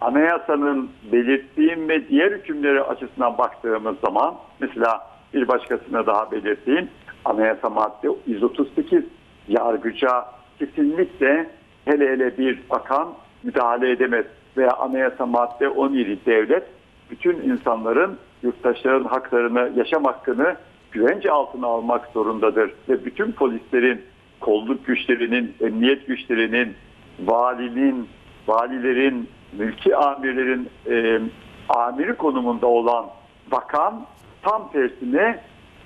anayasanın 0.00 0.90
belirttiğim 1.12 1.88
ve 1.88 2.08
diğer 2.08 2.32
hükümleri 2.32 2.82
açısından 2.82 3.38
baktığımız 3.38 3.96
zaman 4.04 4.34
mesela 4.60 5.06
bir 5.34 5.48
başkasına 5.48 6.06
daha 6.06 6.32
belirteyim 6.32 6.88
anayasa 7.24 7.70
madde 7.70 8.08
138 8.26 9.04
yargıca 9.48 10.24
kesinlikle 10.58 11.50
hele 11.84 12.08
hele 12.08 12.38
bir 12.38 12.58
bakan 12.70 13.08
müdahale 13.42 13.90
edemez 13.90 14.24
veya 14.56 14.70
anayasa 14.70 15.26
madde 15.26 15.68
17 15.68 16.26
devlet 16.26 16.64
bütün 17.10 17.34
insanların 17.34 18.18
yurttaşların 18.44 19.04
haklarını, 19.04 19.72
yaşam 19.76 20.04
hakkını 20.04 20.56
güvence 20.92 21.30
altına 21.30 21.66
almak 21.66 22.06
zorundadır. 22.14 22.72
Ve 22.88 23.04
bütün 23.04 23.32
polislerin, 23.32 24.02
kolluk 24.40 24.86
güçlerinin, 24.86 25.54
emniyet 25.60 26.06
güçlerinin, 26.06 26.74
valinin, 27.20 28.08
valilerin, 28.46 29.28
mülki 29.58 29.96
amirlerin 29.96 30.68
e, 30.90 31.20
amiri 31.68 32.14
konumunda 32.14 32.66
olan 32.66 33.06
bakan 33.52 34.06
tam 34.42 34.72
tersine 34.72 35.40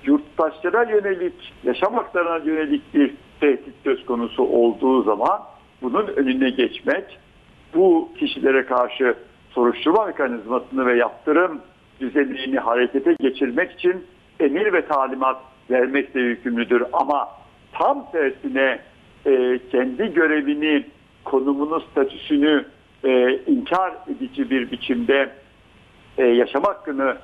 yurttaşlara 0.05 0.91
yönelik, 0.91 1.53
yaşam 1.65 1.95
haklarına 1.95 2.45
yönelik 2.45 2.95
bir 2.95 3.15
tehdit 3.41 3.75
söz 3.85 4.07
konusu 4.07 4.43
olduğu 4.43 5.03
zaman 5.03 5.41
bunun 5.83 6.07
önüne 6.07 6.51
geçmek, 6.51 7.19
bu 7.75 8.09
kişilere 8.19 8.67
karşı 8.67 9.15
soruşturma 9.51 10.07
mekanizmasını 10.07 10.87
ve 10.87 10.97
yaptırım 10.97 11.61
düzenliğini 12.01 12.59
harekete 12.59 13.17
geçirmek 13.21 13.73
için 13.73 14.05
emir 14.41 14.73
ve 14.73 14.87
talimat 14.87 15.37
vermekle 15.71 16.21
yükümlüdür. 16.21 16.83
Ama 16.93 17.29
tam 17.73 18.11
tersine 18.13 18.79
e, 19.27 19.59
kendi 19.73 20.15
görevini, 20.15 20.85
konumunu, 21.25 21.81
statüsünü 21.81 22.65
e, 23.05 23.39
inkar 23.47 23.93
edici 24.09 24.51
bir 24.51 24.71
biçimde 24.71 25.31
e, 26.19 26.25
yaşam 26.25 26.63
hakkını 26.63 27.17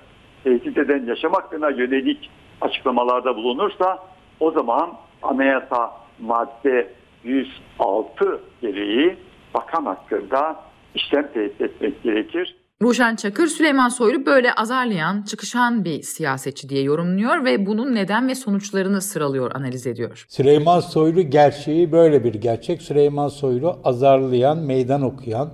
tehdit 0.45 0.79
eden 0.79 1.07
yaşam 1.07 1.33
hakkına 1.33 1.71
yönelik 1.71 2.31
açıklamalarda 2.61 3.37
bulunursa 3.37 3.99
o 4.41 4.51
zaman 4.51 4.93
anayasa 5.23 5.93
madde 6.21 6.89
106 7.25 8.41
gereği 8.63 9.17
bakan 9.55 9.85
hakkında 9.85 10.61
işlem 10.95 11.33
tehdit 11.33 11.61
etmek 11.61 12.03
gerekir. 12.03 12.57
Ruşen 12.83 13.17
Çakır 13.17 13.47
Süleyman 13.47 13.89
Soylu 13.89 14.27
böyle 14.27 14.55
azarlayan, 14.55 15.23
çıkışan 15.23 15.85
bir 15.85 16.03
siyasetçi 16.03 16.69
diye 16.69 16.83
yorumluyor 16.83 17.45
ve 17.45 17.67
bunun 17.67 17.95
neden 17.95 18.29
ve 18.29 18.35
sonuçlarını 18.35 19.01
sıralıyor, 19.01 19.55
analiz 19.55 19.87
ediyor. 19.87 20.27
Süleyman 20.29 20.81
Soylu 20.81 21.23
gerçeği 21.23 21.93
böyle 21.93 22.25
bir 22.25 22.35
gerçek. 22.35 22.83
Süleyman 22.83 23.29
Soylu 23.29 23.81
azarlayan, 23.85 24.59
meydan 24.59 25.03
okuyan, 25.03 25.51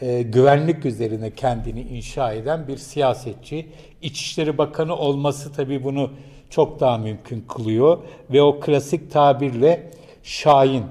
e, 0.00 0.22
güvenlik 0.22 0.84
üzerine 0.84 1.30
kendini 1.30 1.80
inşa 1.80 2.32
eden 2.32 2.68
bir 2.68 2.76
siyasetçi. 2.76 3.66
İçişleri 4.02 4.58
Bakanı 4.58 4.96
olması 4.96 5.52
tabii 5.52 5.84
bunu 5.84 6.10
çok 6.50 6.80
daha 6.80 6.98
mümkün 6.98 7.44
kılıyor 7.48 7.98
ve 8.30 8.42
o 8.42 8.60
klasik 8.60 9.10
tabirle 9.10 9.90
şahin, 10.22 10.84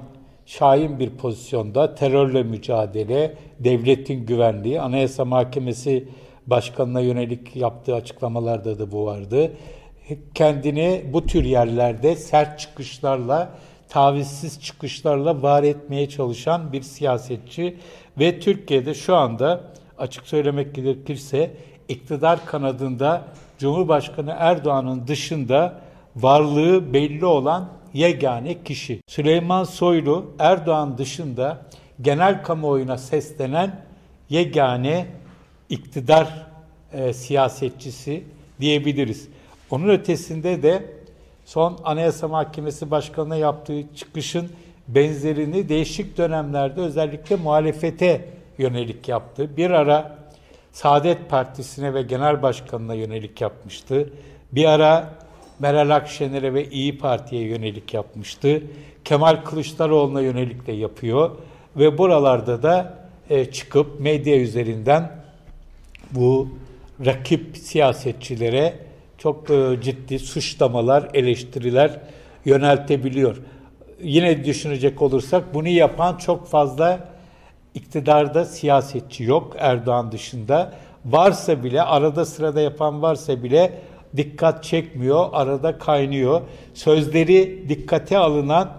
şahin 0.50 0.98
bir 0.98 1.10
pozisyonda 1.10 1.94
terörle 1.94 2.42
mücadele, 2.42 3.34
devletin 3.58 4.26
güvenliği, 4.26 4.80
Anayasa 4.80 5.24
Mahkemesi 5.24 6.08
Başkanına 6.46 7.00
yönelik 7.00 7.56
yaptığı 7.56 7.94
açıklamalarda 7.94 8.78
da 8.78 8.92
bu 8.92 9.06
vardı. 9.06 9.52
Kendini 10.34 11.04
bu 11.12 11.26
tür 11.26 11.44
yerlerde 11.44 12.16
sert 12.16 12.58
çıkışlarla, 12.58 13.50
tavizsiz 13.88 14.60
çıkışlarla 14.60 15.42
var 15.42 15.62
etmeye 15.62 16.08
çalışan 16.08 16.72
bir 16.72 16.82
siyasetçi 16.82 17.76
ve 18.18 18.40
Türkiye'de 18.40 18.94
şu 18.94 19.16
anda 19.16 19.60
açık 19.98 20.26
söylemek 20.26 20.74
gerekirse 20.74 21.50
iktidar 21.88 22.46
kanadında 22.46 23.22
Cumhurbaşkanı 23.58 24.34
Erdoğan'ın 24.38 25.06
dışında 25.06 25.80
varlığı 26.16 26.92
belli 26.92 27.24
olan 27.24 27.79
yegane 27.94 28.64
kişi. 28.64 29.00
Süleyman 29.06 29.64
Soylu 29.64 30.30
Erdoğan 30.38 30.98
dışında 30.98 31.62
genel 32.00 32.42
kamuoyuna 32.42 32.98
seslenen 32.98 33.80
yegane 34.30 35.06
iktidar 35.68 36.46
e, 36.92 37.12
siyasetçisi 37.12 38.24
diyebiliriz. 38.60 39.28
Onun 39.70 39.88
ötesinde 39.88 40.62
de 40.62 40.84
son 41.44 41.78
Anayasa 41.84 42.28
Mahkemesi 42.28 42.90
Başkanı'na 42.90 43.36
yaptığı 43.36 43.94
çıkışın 43.94 44.50
benzerini 44.88 45.68
değişik 45.68 46.18
dönemlerde 46.18 46.80
özellikle 46.80 47.36
muhalefete 47.36 48.24
yönelik 48.58 49.08
yaptı. 49.08 49.56
Bir 49.56 49.70
ara 49.70 50.18
Saadet 50.72 51.30
Partisi'ne 51.30 51.94
ve 51.94 52.02
Genel 52.02 52.42
Başkanı'na 52.42 52.94
yönelik 52.94 53.40
yapmıştı. 53.40 54.12
Bir 54.52 54.64
ara 54.64 55.14
Meral 55.60 55.90
Akşener'e 55.90 56.54
ve 56.54 56.70
İyi 56.70 56.98
Parti'ye 56.98 57.42
yönelik 57.42 57.94
yapmıştı. 57.94 58.62
Kemal 59.04 59.36
Kılıçdaroğlu'na 59.36 60.20
yönelik 60.20 60.66
de 60.66 60.72
yapıyor. 60.72 61.30
Ve 61.76 61.98
buralarda 61.98 62.62
da 62.62 62.98
e, 63.30 63.44
çıkıp 63.44 64.00
medya 64.00 64.36
üzerinden 64.36 65.12
bu 66.10 66.48
rakip 67.06 67.56
siyasetçilere 67.56 68.78
çok 69.18 69.50
e, 69.50 69.78
ciddi 69.82 70.18
suçlamalar, 70.18 71.08
eleştiriler 71.14 72.00
yöneltebiliyor. 72.44 73.36
Yine 74.02 74.44
düşünecek 74.44 75.02
olursak 75.02 75.54
bunu 75.54 75.68
yapan 75.68 76.16
çok 76.16 76.46
fazla 76.46 77.08
iktidarda 77.74 78.44
siyasetçi 78.44 79.24
yok 79.24 79.56
Erdoğan 79.58 80.12
dışında. 80.12 80.72
Varsa 81.04 81.64
bile 81.64 81.82
arada 81.82 82.24
sırada 82.24 82.60
yapan 82.60 83.02
varsa 83.02 83.42
bile 83.42 83.72
dikkat 84.16 84.64
çekmiyor, 84.64 85.28
arada 85.32 85.78
kaynıyor. 85.78 86.40
Sözleri 86.74 87.68
dikkate 87.68 88.18
alınan 88.18 88.70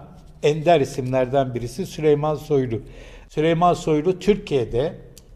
ender 0.42 0.80
isimlerden 0.80 1.54
birisi 1.54 1.86
Süleyman 1.86 2.34
Soylu. 2.34 2.80
Süleyman 3.28 3.74
Soylu 3.74 4.18
Türkiye'de 4.18 4.94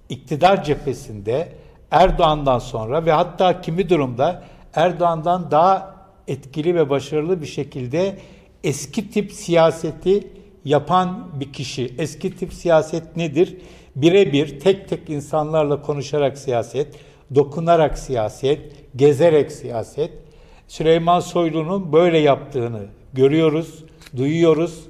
iktidar 0.09 0.65
cephesinde 0.65 1.49
Erdoğan'dan 1.91 2.59
sonra 2.59 3.07
ve 3.07 3.13
hatta 3.13 3.61
kimi 3.61 3.89
durumda 3.89 4.43
Erdoğan'dan 4.75 5.51
daha 5.51 5.97
etkili 6.29 6.75
ve 6.75 6.91
başarılı 6.91 7.41
bir 7.41 7.47
şekilde 7.47 8.17
eski 8.65 9.11
tip 9.11 9.33
siyaseti 9.33 10.29
yapan 10.65 11.29
bir 11.41 11.53
kişi. 11.53 11.95
Eski 11.99 12.37
tip 12.37 12.53
siyaset 12.53 13.17
nedir? 13.17 13.57
Birebir 13.97 14.61
tek 14.61 14.89
tek 14.89 15.11
insanlarla 15.11 15.83
konuşarak 15.83 16.39
siyaset, 16.39 16.95
dokunarak 17.35 17.99
siyaset, 17.99 18.61
gezerek 18.97 19.53
siyaset. 19.53 20.11
Süleyman 20.69 21.21
Soylu'nun 21.21 21.93
böyle 21.93 22.19
yaptığını 22.19 22.83
görüyoruz. 23.13 23.85
duyuyoruz. 24.17 24.89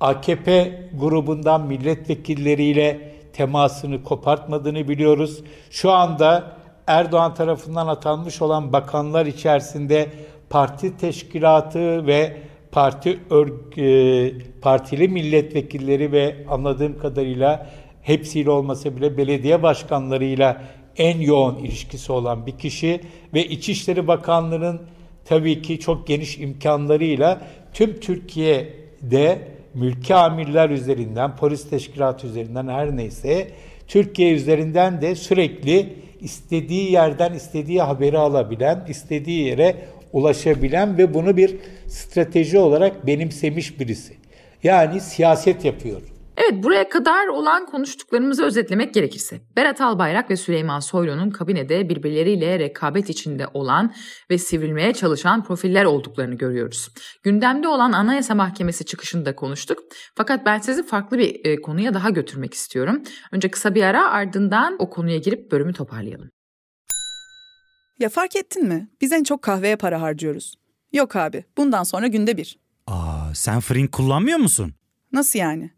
AKP 0.00 0.72
grubundan 1.00 1.66
milletvekilleriyle 1.66 3.12
temasını 3.32 4.02
kopartmadığını 4.02 4.88
biliyoruz. 4.88 5.40
Şu 5.70 5.90
anda 5.90 6.58
Erdoğan 6.86 7.34
tarafından 7.34 7.86
atanmış 7.86 8.42
olan 8.42 8.72
bakanlar 8.72 9.26
içerisinde 9.26 10.08
parti 10.50 10.96
teşkilatı 10.96 12.06
ve 12.06 12.36
parti 12.72 13.18
örg- 13.30 13.80
e, 13.80 14.32
partili 14.60 15.08
milletvekilleri 15.08 16.12
ve 16.12 16.36
anladığım 16.50 16.98
kadarıyla 16.98 17.66
hepsiyle 18.02 18.50
olmasa 18.50 18.96
bile 18.96 19.16
belediye 19.16 19.62
başkanlarıyla 19.62 20.62
en 20.98 21.20
yoğun 21.20 21.58
ilişkisi 21.58 22.12
olan 22.12 22.46
bir 22.46 22.58
kişi 22.58 23.00
ve 23.34 23.46
İçişleri 23.46 24.06
Bakanlığı'nın 24.06 24.80
tabii 25.24 25.62
ki 25.62 25.80
çok 25.80 26.06
geniş 26.06 26.38
imkanlarıyla 26.38 27.40
tüm 27.72 28.00
Türkiye'de 28.00 29.38
mülki 29.74 30.14
amirler 30.14 30.70
üzerinden, 30.70 31.36
polis 31.36 31.70
teşkilatı 31.70 32.26
üzerinden 32.26 32.68
her 32.68 32.96
neyse 32.96 33.48
Türkiye 33.88 34.32
üzerinden 34.32 35.00
de 35.00 35.14
sürekli 35.14 35.92
istediği 36.20 36.92
yerden 36.92 37.32
istediği 37.32 37.82
haberi 37.82 38.18
alabilen, 38.18 38.86
istediği 38.88 39.44
yere 39.44 39.76
ulaşabilen 40.12 40.98
ve 40.98 41.14
bunu 41.14 41.36
bir 41.36 41.56
strateji 41.86 42.58
olarak 42.58 43.06
benimsemiş 43.06 43.80
birisi. 43.80 44.14
Yani 44.62 45.00
siyaset 45.00 45.64
yapıyor. 45.64 46.02
Evet 46.40 46.64
buraya 46.64 46.88
kadar 46.88 47.26
olan 47.26 47.66
konuştuklarımızı 47.66 48.44
özetlemek 48.44 48.94
gerekirse 48.94 49.40
Berat 49.56 49.80
Albayrak 49.80 50.30
ve 50.30 50.36
Süleyman 50.36 50.80
Soylu'nun 50.80 51.30
kabinede 51.30 51.88
birbirleriyle 51.88 52.58
rekabet 52.58 53.10
içinde 53.10 53.46
olan 53.54 53.94
ve 54.30 54.38
sivrilmeye 54.38 54.92
çalışan 54.94 55.44
profiller 55.44 55.84
olduklarını 55.84 56.34
görüyoruz. 56.34 56.88
Gündemde 57.22 57.68
olan 57.68 57.92
Anayasa 57.92 58.34
Mahkemesi 58.34 58.84
çıkışında 58.84 59.34
konuştuk 59.34 59.78
fakat 60.14 60.46
ben 60.46 60.58
sizi 60.58 60.86
farklı 60.86 61.18
bir 61.18 61.44
e, 61.44 61.60
konuya 61.62 61.94
daha 61.94 62.10
götürmek 62.10 62.54
istiyorum. 62.54 63.02
Önce 63.32 63.50
kısa 63.50 63.74
bir 63.74 63.82
ara 63.82 64.10
ardından 64.10 64.76
o 64.78 64.90
konuya 64.90 65.18
girip 65.18 65.52
bölümü 65.52 65.72
toparlayalım. 65.72 66.30
Ya 67.98 68.08
fark 68.08 68.36
ettin 68.36 68.68
mi? 68.68 68.88
Biz 69.00 69.12
en 69.12 69.24
çok 69.24 69.42
kahveye 69.42 69.76
para 69.76 70.00
harcıyoruz. 70.00 70.54
Yok 70.92 71.16
abi, 71.16 71.44
bundan 71.56 71.82
sonra 71.82 72.06
günde 72.06 72.36
bir. 72.36 72.58
Aa, 72.86 73.34
sen 73.34 73.60
Frink 73.60 73.92
kullanmıyor 73.92 74.38
musun? 74.38 74.74
Nasıl 75.12 75.38
yani? 75.38 75.77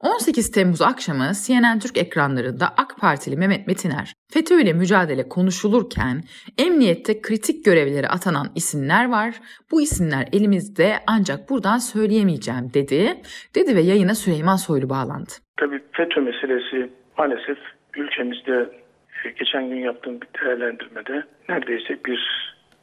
18 0.00 0.50
Temmuz 0.50 0.82
akşamı 0.82 1.32
CNN 1.46 1.78
Türk 1.78 1.98
ekranlarında 1.98 2.66
AK 2.76 2.96
Partili 3.00 3.36
Mehmet 3.36 3.66
Metiner, 3.66 4.12
FETÖ 4.32 4.60
ile 4.60 4.72
mücadele 4.72 5.28
konuşulurken 5.28 6.22
emniyette 6.58 7.22
kritik 7.22 7.64
görevlere 7.64 8.08
atanan 8.08 8.46
isimler 8.54 9.10
var. 9.10 9.34
Bu 9.70 9.82
isimler 9.82 10.28
elimizde 10.32 10.96
ancak 11.06 11.50
buradan 11.50 11.78
söyleyemeyeceğim 11.78 12.74
dedi. 12.74 13.14
Dedi 13.54 13.76
ve 13.76 13.80
yayına 13.80 14.14
Süleyman 14.14 14.56
Soylu 14.56 14.90
bağlandı. 14.90 15.32
Tabii 15.56 15.80
FETÖ 15.92 16.20
meselesi 16.20 16.90
maalesef 17.18 17.58
ülkemizde 17.96 18.70
geçen 19.38 19.68
gün 19.68 19.76
yaptığım 19.76 20.20
bir 20.20 20.28
değerlendirmede 20.40 21.24
neredeyse 21.48 21.98
bir 22.04 22.20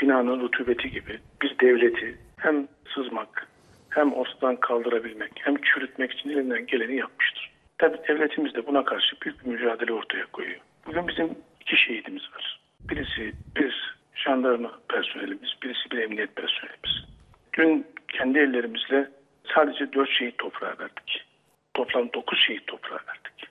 binanın 0.02 0.40
rutubeti 0.40 0.92
gibi 0.92 1.20
bir 1.42 1.56
devleti 1.62 2.18
hem 2.38 2.68
sızmak 2.96 3.48
hem 3.96 4.14
ortadan 4.14 4.56
kaldırabilmek 4.56 5.32
hem 5.36 5.56
çürütmek 5.62 6.12
için 6.12 6.30
elinden 6.30 6.66
geleni 6.66 6.96
yapmıştır. 6.96 7.52
Tabi 7.78 7.98
devletimiz 8.08 8.56
de 8.56 8.68
buna 8.68 8.86
karşı 8.86 9.16
büyük 9.22 9.46
bir 9.46 9.52
mücadele 9.52 9.94
ortaya 9.94 10.26
koyuyor. 10.26 10.60
Bugün 10.86 11.08
bizim 11.08 11.38
iki 11.62 11.78
şehidimiz 11.78 12.24
var. 12.36 12.60
Birisi 12.90 13.34
bir 13.56 13.96
jandarma 14.16 14.80
personelimiz, 14.90 15.50
birisi 15.64 15.92
bir 15.92 15.98
emniyet 15.98 16.36
personelimiz. 16.36 17.06
Dün 17.54 17.88
kendi 18.08 18.40
ellerimizle 18.40 19.10
sadece 19.56 19.94
dört 19.94 20.10
şehit 20.10 20.38
toprağı 20.38 20.80
verdik. 20.80 21.26
Toplam 21.74 22.14
dokuz 22.14 22.40
şehit 22.40 22.68
toprağı 22.68 23.00
verdik. 23.08 23.50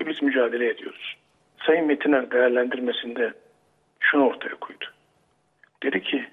Ve 0.00 0.06
biz 0.06 0.22
mücadele 0.22 0.68
ediyoruz. 0.68 1.16
Sayın 1.66 1.86
Metiner 1.86 2.30
değerlendirmesinde 2.30 3.34
şunu 4.00 4.26
ortaya 4.26 4.54
koydu. 4.54 4.84
Dedi 5.82 6.02
ki 6.02 6.28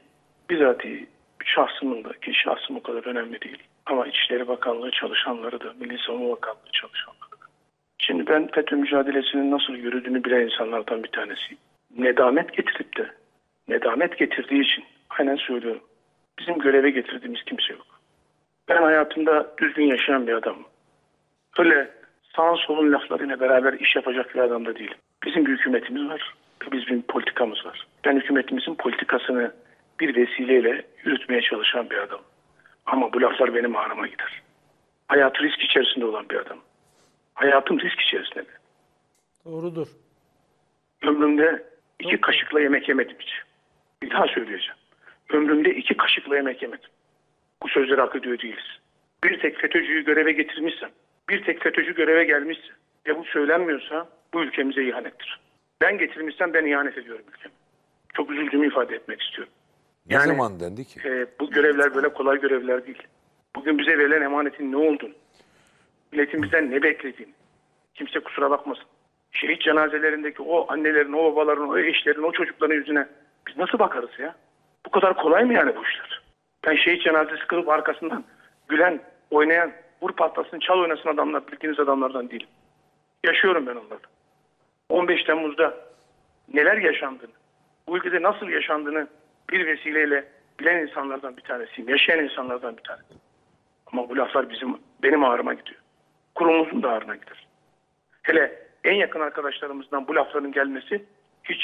bizatihi 0.50 1.08
şahsımın 1.48 2.04
da 2.04 2.14
ki 2.14 2.34
şahsım 2.34 2.78
o 2.78 2.82
kadar 2.82 3.06
önemli 3.06 3.42
değil. 3.42 3.64
Ama 3.86 4.08
İçişleri 4.08 4.48
Bakanlığı 4.48 4.92
çalışanları 4.92 5.60
da, 5.60 5.74
Milli 5.80 5.98
Savunma 5.98 6.32
Bakanlığı 6.32 6.72
çalışanları 6.74 7.32
da. 7.32 7.46
Şimdi 8.00 8.28
ben 8.28 8.48
FETÖ 8.48 8.76
mücadelesinin 8.76 9.52
nasıl 9.52 9.74
yürüdüğünü 9.74 10.24
bilen 10.24 10.42
insanlardan 10.42 11.04
bir 11.04 11.12
tanesiyim. 11.12 11.58
Nedamet 11.98 12.54
getirip 12.54 12.98
de, 12.98 13.12
nedamet 13.68 14.18
getirdiği 14.18 14.62
için 14.62 14.84
aynen 15.10 15.36
söylüyorum. 15.36 15.84
Bizim 16.40 16.60
göreve 16.60 16.90
getirdiğimiz 16.90 17.44
kimse 17.44 17.74
yok. 17.74 17.86
Ben 18.70 18.82
hayatımda 18.82 19.54
düzgün 19.58 19.86
yaşayan 19.86 20.28
bir 20.28 20.34
adamım. 20.34 20.66
Öyle 21.58 21.92
sağın 22.36 22.56
solun 22.56 22.92
laflarıyla 22.92 23.40
beraber 23.40 23.74
iş 23.74 23.96
yapacak 23.96 24.36
bir 24.36 24.40
adam 24.40 24.66
da 24.66 24.76
değilim. 24.76 24.98
Bizim 25.26 25.46
bir 25.46 25.52
hükümetimiz 25.52 26.10
var 26.10 26.34
ve 26.64 26.72
bizim 26.72 26.98
bir 26.98 27.08
politikamız 27.08 27.66
var. 27.66 27.88
Ben 28.06 28.16
hükümetimizin 28.16 28.76
politikasını 28.76 29.52
bir 30.00 30.16
vesileyle 30.16 30.86
yürütmeye 31.04 31.42
çalışan 31.42 31.90
bir 31.90 31.98
adam. 31.98 32.22
Ama 32.86 33.14
bu 33.14 33.22
laflar 33.22 33.56
benim 33.56 33.76
ağrıma 33.76 34.08
gider. 34.08 34.42
Hayatı 35.08 35.44
risk 35.44 35.60
içerisinde 35.60 36.06
olan 36.06 36.30
bir 36.30 36.36
adam. 36.36 36.58
Hayatım 37.34 37.80
risk 37.80 38.02
içerisinde. 38.02 38.46
Doğrudur. 39.46 39.88
Ömrümde 41.02 41.64
iki 42.00 42.22
kaşıkla 42.22 42.60
yemek 42.60 42.90
yemedim 42.90 43.16
hiç. 43.20 43.42
Bir 44.02 44.12
daha 44.12 44.28
söyleyeceğim. 44.28 44.78
Ömrümde 45.30 45.76
iki 45.76 45.98
kaşıkla 45.98 46.36
yemek 46.36 46.62
yemedim. 46.62 46.90
Bu 47.64 47.68
sözleri 47.68 48.02
hak 48.02 48.16
ediyor 48.16 48.40
değiliz. 48.40 48.80
Bir 49.24 49.40
tek 49.40 49.58
FETÖ'cüyü 49.58 50.06
göreve 50.06 50.32
getirmişsem, 50.32 50.90
bir 51.30 51.44
tek 51.44 51.64
FETÖ'cü 51.64 51.96
göreve 51.96 52.24
gelmişse 52.24 52.74
ve 53.08 53.18
bu 53.18 53.26
söylenmiyorsa 53.26 54.10
bu 54.34 54.44
ülkemize 54.44 54.84
ihanettir. 54.84 55.40
Ben 55.82 55.98
getirmişsem 55.98 56.54
ben 56.54 56.66
ihanet 56.66 56.98
ediyorum 56.98 57.26
ülkeme. 57.34 57.54
Çok 58.14 58.32
üzüldüğümü 58.32 58.68
ifade 58.68 58.96
etmek 58.96 59.22
istiyorum. 59.22 59.54
Ne 60.10 60.16
yani, 60.16 60.28
zaman 60.28 60.60
dendi 60.60 60.86
ki? 60.86 61.00
E, 61.06 61.28
bu 61.40 61.52
görevler 61.52 61.96
böyle 61.96 62.10
kolay 62.10 62.42
görevler 62.42 62.86
değil. 62.86 63.04
Bugün 63.56 63.78
bize 63.78 63.98
verilen 63.98 64.22
emanetin 64.22 64.72
ne 64.72 64.78
olduğunu, 64.78 65.14
milletin 66.12 66.44
bizden 66.44 66.72
ne 66.72 66.84
beklediğini, 66.84 67.34
kimse 67.94 68.20
kusura 68.20 68.50
bakmasın. 68.50 68.86
Şehit 69.32 69.62
cenazelerindeki 69.62 70.42
o 70.42 70.72
annelerin, 70.72 71.14
o 71.14 71.32
babaların, 71.32 71.70
o 71.70 71.78
eşlerin, 71.78 72.24
o 72.24 72.32
çocukların 72.32 72.76
yüzüne 72.76 73.08
biz 73.48 73.58
nasıl 73.58 73.80
bakarız 73.80 74.20
ya? 74.20 74.36
Bu 74.86 74.92
kadar 74.92 75.18
kolay 75.18 75.44
mı 75.46 75.54
yani 75.54 75.76
bu 75.76 75.84
işler? 75.84 76.22
Ben 76.68 76.76
şehit 76.76 77.04
cenazesi 77.04 77.48
kılıp 77.48 77.70
arkasından 77.70 78.24
gülen, 78.68 79.02
oynayan, 79.32 79.72
vur 80.02 80.12
patlasın, 80.12 80.60
çal 80.60 80.80
oynasın 80.80 81.10
adamlar, 81.10 81.48
bildiğiniz 81.48 81.80
adamlardan 81.80 82.30
değilim. 82.30 82.48
Yaşıyorum 83.26 83.68
ben 83.68 83.76
onları. 83.76 84.00
15 84.90 85.24
Temmuz'da 85.24 85.78
neler 86.54 86.78
yaşandığını, 86.78 87.32
bu 87.88 87.98
ülkede 87.98 88.22
nasıl 88.22 88.50
yaşandığını 88.50 89.08
bir 89.50 89.68
vesileyle 89.68 90.28
bilen 90.60 90.82
insanlardan 90.88 91.38
bir 91.38 91.42
tanesiyim. 91.42 91.90
Yaşayan 91.90 92.24
insanlardan 92.24 92.78
bir 92.78 92.84
tanesiyim. 92.84 93.22
Ama 93.92 94.10
bu 94.10 94.18
laflar 94.18 94.50
bizim 94.50 94.78
benim 95.04 95.24
ağrıma 95.24 95.54
gidiyor. 95.54 95.80
Kurumumuzun 96.36 96.84
da 96.84 96.90
ağrına 96.90 97.16
gider. 97.16 97.48
Hele 98.24 98.68
en 98.84 98.94
yakın 98.94 99.20
arkadaşlarımızdan 99.20 100.08
bu 100.08 100.16
lafların 100.16 100.52
gelmesi 100.52 101.06
hiç 101.44 101.62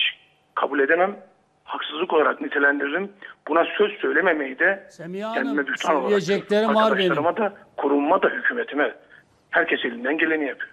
kabul 0.55 0.79
edemem. 0.79 1.17
Haksızlık 1.63 2.13
olarak 2.13 2.41
nitelendiririm. 2.41 3.11
Buna 3.47 3.65
söz 3.77 3.91
söylememeyi 3.91 4.59
de 4.59 4.87
Semiha 4.89 5.33
kendime 5.33 5.67
düşman 5.67 5.95
olarak 5.95 6.29
arkadaşlarıma 6.75 7.37
da 7.37 7.53
kurumuma 7.77 8.21
da 8.21 8.29
hükümetime 8.29 8.95
herkes 9.49 9.85
elinden 9.85 10.17
geleni 10.17 10.45
yapıyor. 10.45 10.71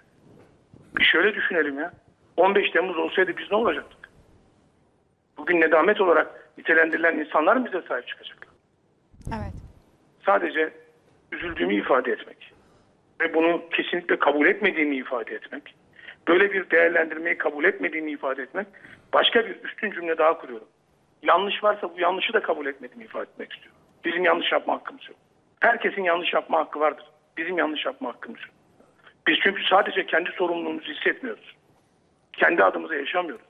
Bir 0.95 1.03
şöyle 1.03 1.35
düşünelim 1.35 1.79
ya. 1.79 1.91
15 2.37 2.71
Temmuz 2.71 2.97
olsaydı 2.97 3.37
biz 3.37 3.51
ne 3.51 3.57
olacaktık? 3.57 4.09
Bugün 5.37 5.61
nedamet 5.61 6.01
olarak 6.01 6.50
nitelendirilen 6.61 7.17
insanlar 7.17 7.55
mı 7.55 7.65
bize 7.65 7.81
sahip 7.87 8.07
çıkacaklar? 8.07 8.49
Evet. 9.27 9.53
Sadece 10.25 10.73
üzüldüğümü 11.31 11.75
ifade 11.75 12.11
etmek 12.11 12.53
ve 13.21 13.33
bunu 13.33 13.69
kesinlikle 13.69 14.19
kabul 14.19 14.45
etmediğimi 14.45 14.95
ifade 14.95 15.35
etmek, 15.35 15.75
böyle 16.27 16.53
bir 16.53 16.69
değerlendirmeyi 16.69 17.37
kabul 17.37 17.63
etmediğimi 17.63 18.11
ifade 18.11 18.43
etmek, 18.43 18.67
başka 19.13 19.45
bir 19.45 19.63
üstün 19.63 19.91
cümle 19.91 20.17
daha 20.17 20.37
kuruyorum. 20.37 20.67
Yanlış 21.23 21.63
varsa 21.63 21.95
bu 21.95 21.99
yanlışı 21.99 22.33
da 22.33 22.41
kabul 22.41 22.65
etmediğimi 22.65 23.03
ifade 23.03 23.29
etmek 23.29 23.53
istiyorum. 23.53 23.79
Bizim 24.05 24.23
yanlış 24.23 24.51
yapma 24.51 24.73
hakkımız 24.73 25.09
yok. 25.09 25.17
Herkesin 25.59 26.03
yanlış 26.03 26.33
yapma 26.33 26.59
hakkı 26.59 26.79
vardır. 26.79 27.05
Bizim 27.37 27.57
yanlış 27.57 27.85
yapma 27.85 28.09
hakkımız 28.09 28.41
yok. 28.41 28.55
Biz 29.27 29.37
çünkü 29.43 29.63
sadece 29.69 30.05
kendi 30.05 30.29
sorumluluğumuzu 30.31 30.93
hissetmiyoruz. 30.93 31.55
Kendi 32.33 32.63
adımıza 32.63 32.95
yaşamıyoruz. 32.95 33.45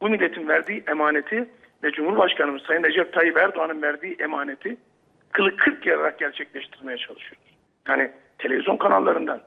Bu 0.00 0.08
milletin 0.08 0.48
verdiği 0.48 0.84
emaneti 0.88 1.48
ve 1.84 1.92
Cumhurbaşkanımız 1.92 2.62
Sayın 2.62 2.84
Recep 2.84 3.12
Tayyip 3.12 3.36
Erdoğan'ın 3.36 3.82
verdiği 3.82 4.16
emaneti 4.20 4.76
kılı 5.32 5.56
kırk 5.56 5.86
yararak 5.86 6.18
gerçekleştirmeye 6.18 6.98
çalışıyoruz. 6.98 7.48
Yani 7.88 8.10
televizyon 8.38 8.76
kanallarından 8.76 9.40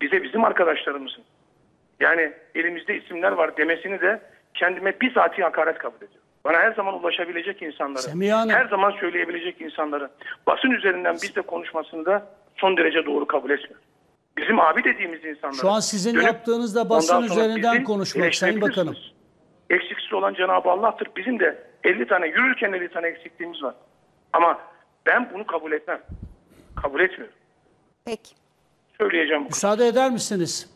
bize 0.00 0.22
bizim 0.22 0.44
arkadaşlarımızın 0.44 1.24
yani 2.00 2.32
elimizde 2.54 2.96
isimler 2.96 3.32
var 3.32 3.56
demesini 3.56 4.00
de 4.00 4.20
kendime 4.54 5.00
bizatihi 5.00 5.42
hakaret 5.42 5.78
kabul 5.78 5.96
ediyorum. 5.96 6.18
Bana 6.44 6.58
her 6.58 6.72
zaman 6.72 6.94
ulaşabilecek 6.94 7.62
insanları, 7.62 8.48
her 8.48 8.68
zaman 8.68 8.90
söyleyebilecek 8.90 9.60
insanları 9.60 10.10
basın 10.46 10.70
üzerinden 10.70 11.14
bizle 11.14 11.42
konuşmasını 11.42 12.06
da 12.06 12.26
son 12.56 12.76
derece 12.76 13.06
doğru 13.06 13.26
kabul 13.26 13.50
etmiyorum. 13.50 13.82
Bizim 14.36 14.60
abi 14.60 14.84
dediğimiz 14.84 15.24
insanları... 15.24 15.60
Şu 15.60 15.70
an 15.70 15.80
sizin 15.80 16.14
dönüp 16.14 16.26
yaptığınız 16.26 16.76
da 16.76 16.90
basın 16.90 17.22
üzerinden 17.22 17.84
konuşmak 17.84 18.34
Sayın 18.34 18.60
Bakanım. 18.60 18.96
Eksiksiz 19.70 20.12
olan 20.12 20.34
Cenab-ı 20.34 20.70
Allah'tır. 20.70 21.08
Bizim 21.16 21.40
de 21.40 21.58
50 21.84 22.06
tane 22.06 22.26
yürürken 22.26 22.72
50 22.72 22.88
tane 22.88 23.06
eksikliğimiz 23.06 23.62
var. 23.62 23.74
Ama 24.32 24.58
ben 25.06 25.30
bunu 25.34 25.46
kabul 25.46 25.72
etmem. 25.72 26.00
Kabul 26.82 27.00
etmiyorum. 27.00 27.36
Peki. 28.04 28.34
Söyleyeceğim. 29.00 29.42
bu. 29.44 29.48
Müsaade 29.48 29.86
eder 29.86 30.10
misiniz? 30.10 30.70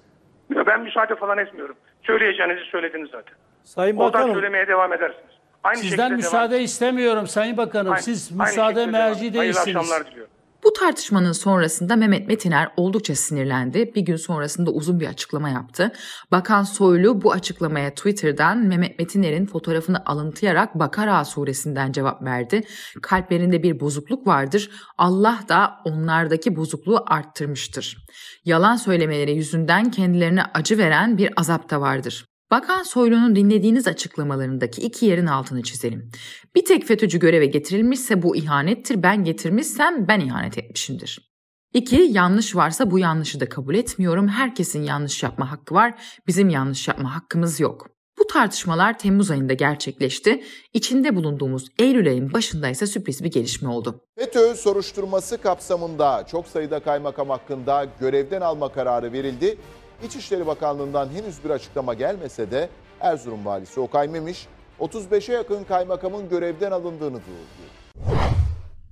Ben 0.66 0.80
müsaade 0.80 1.14
falan 1.16 1.38
etmiyorum. 1.38 1.76
Söyleyeceğinizi 2.02 2.64
söylediniz 2.70 3.10
zaten. 3.10 3.34
Sayın 3.64 3.96
Oradan 3.96 4.12
Bakanım. 4.12 4.34
söylemeye 4.34 4.68
devam 4.68 4.92
edersiniz. 4.92 5.32
Aynı 5.64 5.78
Sizden 5.78 5.96
şekilde 5.96 6.16
müsaade 6.16 6.50
devam. 6.52 6.64
istemiyorum 6.64 7.26
Sayın 7.26 7.56
Bakanım. 7.56 7.92
Aynı- 7.92 8.02
Siz 8.02 8.32
müsaade 8.32 8.86
merci 8.86 9.18
Hayırlı 9.20 9.40
değilsiniz. 9.40 9.76
akşamlar 9.76 10.06
diliyorum. 10.10 10.31
Bu 10.64 10.72
tartışmanın 10.72 11.32
sonrasında 11.32 11.96
Mehmet 11.96 12.28
Metiner 12.28 12.68
oldukça 12.76 13.14
sinirlendi. 13.14 13.92
Bir 13.94 14.00
gün 14.00 14.16
sonrasında 14.16 14.70
uzun 14.70 15.00
bir 15.00 15.06
açıklama 15.06 15.48
yaptı. 15.48 15.92
Bakan 16.30 16.62
Soylu 16.62 17.22
bu 17.22 17.32
açıklamaya 17.32 17.94
Twitter'dan 17.94 18.58
Mehmet 18.58 18.98
Metiner'in 18.98 19.46
fotoğrafını 19.46 20.02
alıntıyarak 20.06 20.74
Bakara 20.74 21.24
suresinden 21.24 21.92
cevap 21.92 22.22
verdi. 22.22 22.62
Kalplerinde 23.02 23.62
bir 23.62 23.80
bozukluk 23.80 24.26
vardır. 24.26 24.70
Allah 24.98 25.40
da 25.48 25.72
onlardaki 25.84 26.56
bozukluğu 26.56 27.04
arttırmıştır. 27.06 28.06
Yalan 28.44 28.76
söylemeleri 28.76 29.32
yüzünden 29.32 29.90
kendilerine 29.90 30.42
acı 30.54 30.78
veren 30.78 31.18
bir 31.18 31.30
azap 31.36 31.70
da 31.70 31.80
vardır. 31.80 32.31
Bakan 32.52 32.82
Soylu'nun 32.82 33.36
dinlediğiniz 33.36 33.88
açıklamalarındaki 33.88 34.82
iki 34.82 35.06
yerin 35.06 35.26
altını 35.26 35.62
çizelim. 35.62 36.10
Bir 36.54 36.64
tek 36.64 36.86
FETÖ'cü 36.86 37.18
göreve 37.18 37.46
getirilmişse 37.46 38.22
bu 38.22 38.36
ihanettir, 38.36 39.02
ben 39.02 39.24
getirmişsem 39.24 40.08
ben 40.08 40.20
ihanet 40.20 40.58
etmişimdir. 40.58 41.32
İki, 41.74 41.96
yanlış 41.96 42.56
varsa 42.56 42.90
bu 42.90 42.98
yanlışı 42.98 43.40
da 43.40 43.48
kabul 43.48 43.74
etmiyorum. 43.74 44.28
Herkesin 44.28 44.82
yanlış 44.82 45.22
yapma 45.22 45.50
hakkı 45.50 45.74
var, 45.74 45.94
bizim 46.26 46.48
yanlış 46.48 46.88
yapma 46.88 47.14
hakkımız 47.14 47.60
yok. 47.60 47.88
Bu 48.18 48.26
tartışmalar 48.26 48.98
Temmuz 48.98 49.30
ayında 49.30 49.52
gerçekleşti. 49.52 50.44
İçinde 50.72 51.16
bulunduğumuz 51.16 51.68
Eylül 51.78 52.08
ayın 52.08 52.32
başında 52.32 52.68
ise 52.68 52.86
sürpriz 52.86 53.24
bir 53.24 53.30
gelişme 53.30 53.68
oldu. 53.68 54.00
FETÖ 54.18 54.54
soruşturması 54.54 55.38
kapsamında 55.38 56.26
çok 56.30 56.46
sayıda 56.46 56.80
kaymakam 56.80 57.28
hakkında 57.28 57.86
görevden 58.00 58.40
alma 58.40 58.72
kararı 58.72 59.12
verildi. 59.12 59.58
İçişleri 60.04 60.46
Bakanlığı'ndan 60.46 61.08
henüz 61.08 61.44
bir 61.44 61.50
açıklama 61.50 61.94
gelmese 61.94 62.50
de 62.50 62.68
Erzurum 63.00 63.44
valisi 63.44 63.80
Okay 63.80 64.08
Memiş 64.08 64.46
35'e 64.80 65.34
yakın 65.34 65.64
kaymakamın 65.64 66.28
görevden 66.28 66.70
alındığını 66.70 67.00
duyurdu. 67.10 67.72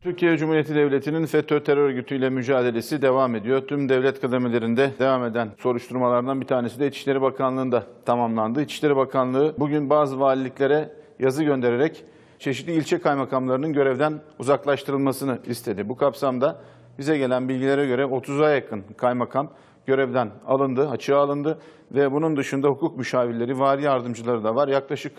Türkiye 0.03 0.37
Cumhuriyeti 0.37 0.75
Devleti'nin 0.75 1.27
FETÖ 1.27 1.65
terör 1.65 1.89
örgütüyle 1.89 2.31
mücadelesi 2.31 3.03
devam 3.03 3.35
ediyor. 3.35 3.69
Tüm 3.69 3.89
devlet 3.89 4.21
kademelerinde 4.21 4.91
devam 4.99 5.25
eden 5.25 5.51
soruşturmalardan 5.59 6.41
bir 6.41 6.47
tanesi 6.47 6.81
de 6.81 6.87
İçişleri 6.87 7.23
Bakanlığı'nda 7.23 7.83
tamamlandı. 8.07 8.63
İçişleri 8.63 8.97
Bakanlığı 8.97 9.55
bugün 9.59 9.91
bazı 9.91 10.21
valiliklere 10.21 10.93
yazı 11.19 11.45
göndererek 11.45 12.05
çeşitli 12.39 12.73
ilçe 12.73 13.01
kaymakamlarının 13.01 13.73
görevden 13.73 14.21
uzaklaştırılmasını 14.39 15.39
istedi. 15.47 15.89
Bu 15.89 15.97
kapsamda 15.97 16.61
bize 16.99 17.19
gelen 17.19 17.49
bilgilere 17.49 17.87
göre 17.87 18.03
30'a 18.03 18.51
yakın 18.51 18.85
kaymakam 18.97 19.51
görevden 19.87 20.31
alındı, 20.47 20.89
açığa 20.89 21.19
alındı 21.19 21.59
ve 21.93 22.13
bunun 22.13 22.37
dışında 22.37 22.69
hukuk 22.69 22.99
müşavirleri, 22.99 23.59
vali 23.59 23.83
yardımcıları 23.83 24.45
da 24.45 24.55
var. 24.55 24.69
Yaklaşık 24.69 25.13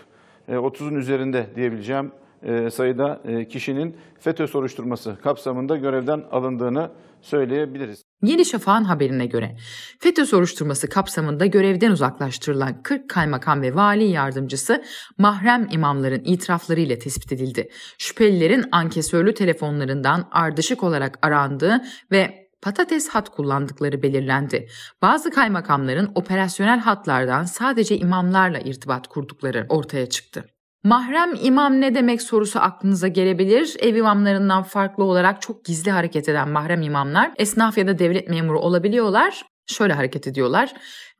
e, 0.48 0.52
30'un 0.52 0.94
üzerinde 0.94 1.46
diyebileceğim 1.56 2.12
e, 2.42 2.70
sayıda 2.70 3.20
e, 3.24 3.48
kişinin 3.48 3.96
FETÖ 4.20 4.46
soruşturması 4.46 5.16
kapsamında 5.22 5.76
görevden 5.76 6.24
alındığını 6.30 6.90
söyleyebiliriz. 7.20 8.02
Yeni 8.22 8.44
Şafak'ın 8.44 8.84
haberine 8.84 9.26
göre 9.26 9.56
FETÖ 10.00 10.26
soruşturması 10.26 10.88
kapsamında 10.88 11.46
görevden 11.46 11.90
uzaklaştırılan 11.90 12.82
40 12.82 13.10
kaymakam 13.10 13.62
ve 13.62 13.74
vali 13.74 14.04
yardımcısı 14.04 14.84
mahrem 15.18 15.68
imamların 15.70 16.22
itiraflarıyla 16.24 16.98
tespit 16.98 17.32
edildi. 17.32 17.68
Şüphelilerin 17.98 18.64
ankesörlü 18.72 19.34
telefonlarından 19.34 20.28
ardışık 20.30 20.82
olarak 20.82 21.18
arandığı 21.22 21.80
ve 22.10 22.41
patates 22.62 23.08
hat 23.08 23.28
kullandıkları 23.28 24.02
belirlendi. 24.02 24.68
Bazı 25.02 25.30
kaymakamların 25.30 26.12
operasyonel 26.14 26.80
hatlardan 26.80 27.44
sadece 27.44 27.96
imamlarla 27.96 28.58
irtibat 28.58 29.06
kurdukları 29.06 29.66
ortaya 29.68 30.08
çıktı. 30.08 30.44
Mahrem 30.84 31.34
imam 31.42 31.80
ne 31.80 31.94
demek 31.94 32.22
sorusu 32.22 32.60
aklınıza 32.60 33.08
gelebilir. 33.08 33.76
Ev 33.78 33.94
imamlarından 33.94 34.62
farklı 34.62 35.04
olarak 35.04 35.42
çok 35.42 35.64
gizli 35.64 35.90
hareket 35.90 36.28
eden 36.28 36.48
mahrem 36.48 36.82
imamlar 36.82 37.32
esnaf 37.36 37.78
ya 37.78 37.86
da 37.86 37.98
devlet 37.98 38.28
memuru 38.28 38.60
olabiliyorlar. 38.60 39.42
Şöyle 39.66 39.92
hareket 39.92 40.26
ediyorlar. 40.26 40.72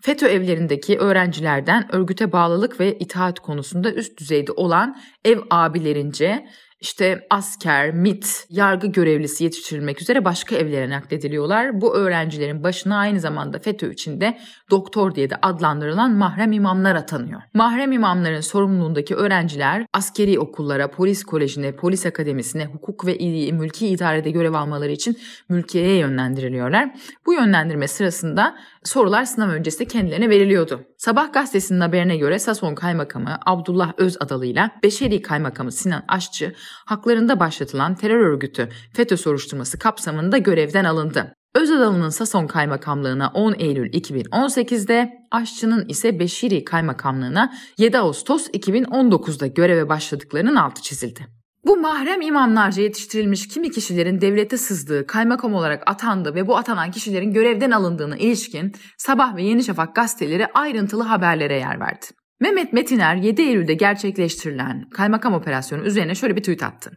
FETÖ 0.02 0.28
evlerindeki 0.28 0.98
öğrencilerden 0.98 1.94
örgüte 1.94 2.32
bağlılık 2.32 2.80
ve 2.80 2.98
itaat 2.98 3.40
konusunda 3.40 3.92
üst 3.92 4.18
düzeyde 4.18 4.52
olan 4.52 4.96
ev 5.24 5.38
abilerince 5.50 6.46
işte 6.82 7.26
asker, 7.30 7.90
MIT, 7.90 8.46
yargı 8.50 8.86
görevlisi 8.86 9.44
yetiştirilmek 9.44 10.02
üzere 10.02 10.24
başka 10.24 10.56
evlere 10.56 10.90
naklediliyorlar. 10.90 11.80
Bu 11.80 11.96
öğrencilerin 11.96 12.62
başına 12.62 12.98
aynı 12.98 13.20
zamanda 13.20 13.58
FETÖ 13.58 13.92
içinde 13.92 14.38
doktor 14.70 15.14
diye 15.14 15.30
de 15.30 15.34
adlandırılan 15.42 16.12
mahrem 16.12 16.52
imamlar 16.52 16.94
atanıyor. 16.94 17.42
Mahrem 17.54 17.92
imamların 17.92 18.40
sorumluluğundaki 18.40 19.14
öğrenciler 19.14 19.86
askeri 19.92 20.38
okullara, 20.38 20.90
polis 20.90 21.24
kolejine, 21.24 21.72
polis 21.72 22.06
akademisine, 22.06 22.64
hukuk 22.64 23.06
ve 23.06 23.12
mülki 23.52 23.88
idarede 23.88 24.30
görev 24.30 24.52
almaları 24.52 24.92
için 24.92 25.18
mülkiyeye 25.48 25.96
yönlendiriliyorlar. 25.96 26.90
Bu 27.26 27.34
yönlendirme 27.34 27.88
sırasında 27.88 28.56
sorular 28.84 29.24
sınav 29.24 29.48
öncesi 29.48 29.88
kendilerine 29.88 30.30
veriliyordu. 30.30 30.84
Sabah 31.04 31.32
gazetesinin 31.32 31.80
haberine 31.80 32.16
göre 32.16 32.38
Sason 32.38 32.74
Kaymakamı 32.74 33.38
Abdullah 33.46 33.92
Özadalı 33.96 34.46
ile 34.46 34.70
Beşeri 34.82 35.22
Kaymakamı 35.22 35.72
Sinan 35.72 36.04
Aşçı 36.08 36.54
haklarında 36.86 37.40
başlatılan 37.40 37.94
terör 37.94 38.20
örgütü 38.20 38.68
FETÖ 38.92 39.16
soruşturması 39.16 39.78
kapsamında 39.78 40.38
görevden 40.38 40.84
alındı. 40.84 41.34
Özadalı'nın 41.54 42.08
Sason 42.08 42.46
Kaymakamlığına 42.46 43.30
10 43.34 43.54
Eylül 43.58 43.92
2018'de, 43.92 45.12
Aşçı'nın 45.30 45.88
ise 45.88 46.18
Beşiri 46.18 46.64
Kaymakamlığına 46.64 47.52
7 47.78 47.98
Ağustos 47.98 48.48
2019'da 48.48 49.46
göreve 49.46 49.88
başladıklarının 49.88 50.56
altı 50.56 50.82
çizildi. 50.82 51.41
Bu 51.72 51.76
mahrem 51.76 52.20
imamlarca 52.20 52.82
yetiştirilmiş 52.82 53.48
kimi 53.48 53.70
kişilerin 53.70 54.20
devlete 54.20 54.58
sızdığı, 54.58 55.06
kaymakam 55.06 55.54
olarak 55.54 55.90
atandığı 55.90 56.34
ve 56.34 56.46
bu 56.46 56.56
atanan 56.56 56.90
kişilerin 56.90 57.32
görevden 57.32 57.70
alındığına 57.70 58.16
ilişkin 58.16 58.72
Sabah 58.98 59.36
ve 59.36 59.42
Yeni 59.42 59.64
Şafak 59.64 59.94
gazeteleri 59.94 60.46
ayrıntılı 60.46 61.02
haberlere 61.02 61.54
yer 61.54 61.80
verdi. 61.80 62.06
Mehmet 62.42 62.72
Metiner 62.72 63.16
7 63.16 63.42
Eylül'de 63.42 63.74
gerçekleştirilen 63.74 64.90
kaymakam 64.90 65.34
operasyonu 65.34 65.82
üzerine 65.82 66.14
şöyle 66.14 66.36
bir 66.36 66.40
tweet 66.40 66.62
attı. 66.62 66.90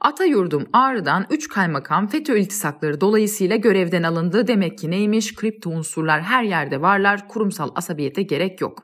Atayurdum 0.00 0.68
Ağrı'dan 0.72 1.26
3 1.30 1.48
kaymakam 1.48 2.08
FETÖ 2.08 2.38
iltisakları 2.38 3.00
dolayısıyla 3.00 3.56
görevden 3.56 4.02
alındı. 4.02 4.46
Demek 4.46 4.78
ki 4.78 4.90
neymiş? 4.90 5.34
Kripto 5.34 5.70
unsurlar 5.70 6.22
her 6.22 6.42
yerde 6.42 6.80
varlar. 6.80 7.28
Kurumsal 7.28 7.70
asabiyete 7.74 8.22
gerek 8.22 8.60
yok. 8.60 8.82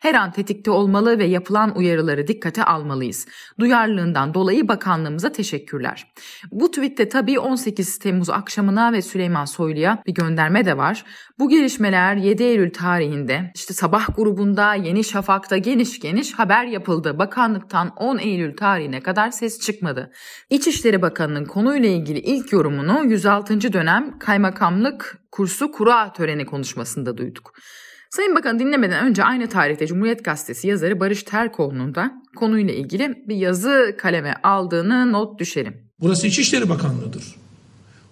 Her 0.00 0.14
an 0.14 0.32
tetikte 0.32 0.70
olmalı 0.70 1.18
ve 1.18 1.24
yapılan 1.24 1.76
uyarıları 1.76 2.26
dikkate 2.26 2.64
almalıyız. 2.64 3.26
Duyarlılığından 3.60 4.34
dolayı 4.34 4.68
bakanlığımıza 4.68 5.32
teşekkürler. 5.32 6.12
Bu 6.50 6.70
tweette 6.70 7.08
tabii 7.08 7.38
18 7.38 7.98
Temmuz 7.98 8.30
akşamına 8.30 8.92
ve 8.92 9.02
Süleyman 9.02 9.44
Soylu'ya 9.44 10.02
bir 10.06 10.14
gönderme 10.14 10.64
de 10.64 10.76
var. 10.76 11.04
Bu 11.38 11.48
gelişmeler 11.48 12.16
7 12.16 12.42
Eylül 12.42 12.72
tarihinde 12.72 13.52
işte 13.54 13.74
sabah 13.74 14.16
grubunda, 14.16 14.74
Yeni 14.74 15.04
Şafak'ta 15.04 15.56
geniş 15.56 16.00
geniş 16.00 16.32
haber 16.32 16.64
yapıldı. 16.64 17.18
Bakanlıktan 17.18 17.92
10 17.96 18.18
Eylül 18.18 18.56
tarihine 18.56 19.00
kadar 19.00 19.30
ses 19.30 19.60
çıkmadı. 19.60 20.12
İçişleri 20.50 21.02
Bakanı'nın 21.02 21.44
konuyla 21.44 21.88
ilgili 21.88 22.18
ilk 22.18 22.52
yorumunu 22.52 23.04
106. 23.04 23.72
dönem 23.72 24.18
kaymakamlık 24.18 25.18
kursu 25.32 25.72
kura 25.72 26.12
töreni 26.12 26.46
konuşmasında 26.46 27.16
duyduk. 27.16 27.52
Sayın 28.10 28.34
Bakan 28.34 28.58
dinlemeden 28.58 29.06
önce 29.06 29.24
aynı 29.24 29.48
tarihte 29.48 29.86
Cumhuriyet 29.86 30.24
Gazetesi 30.24 30.68
yazarı 30.68 31.00
Barış 31.00 31.22
Terkoğlu'nun 31.22 31.94
da 31.94 32.12
konuyla 32.36 32.74
ilgili 32.74 33.14
bir 33.28 33.36
yazı 33.36 33.94
kaleme 33.98 34.34
aldığını 34.42 35.12
not 35.12 35.38
düşelim. 35.40 35.76
Burası 36.00 36.26
İçişleri 36.26 36.68
Bakanlığı'dır. 36.68 37.34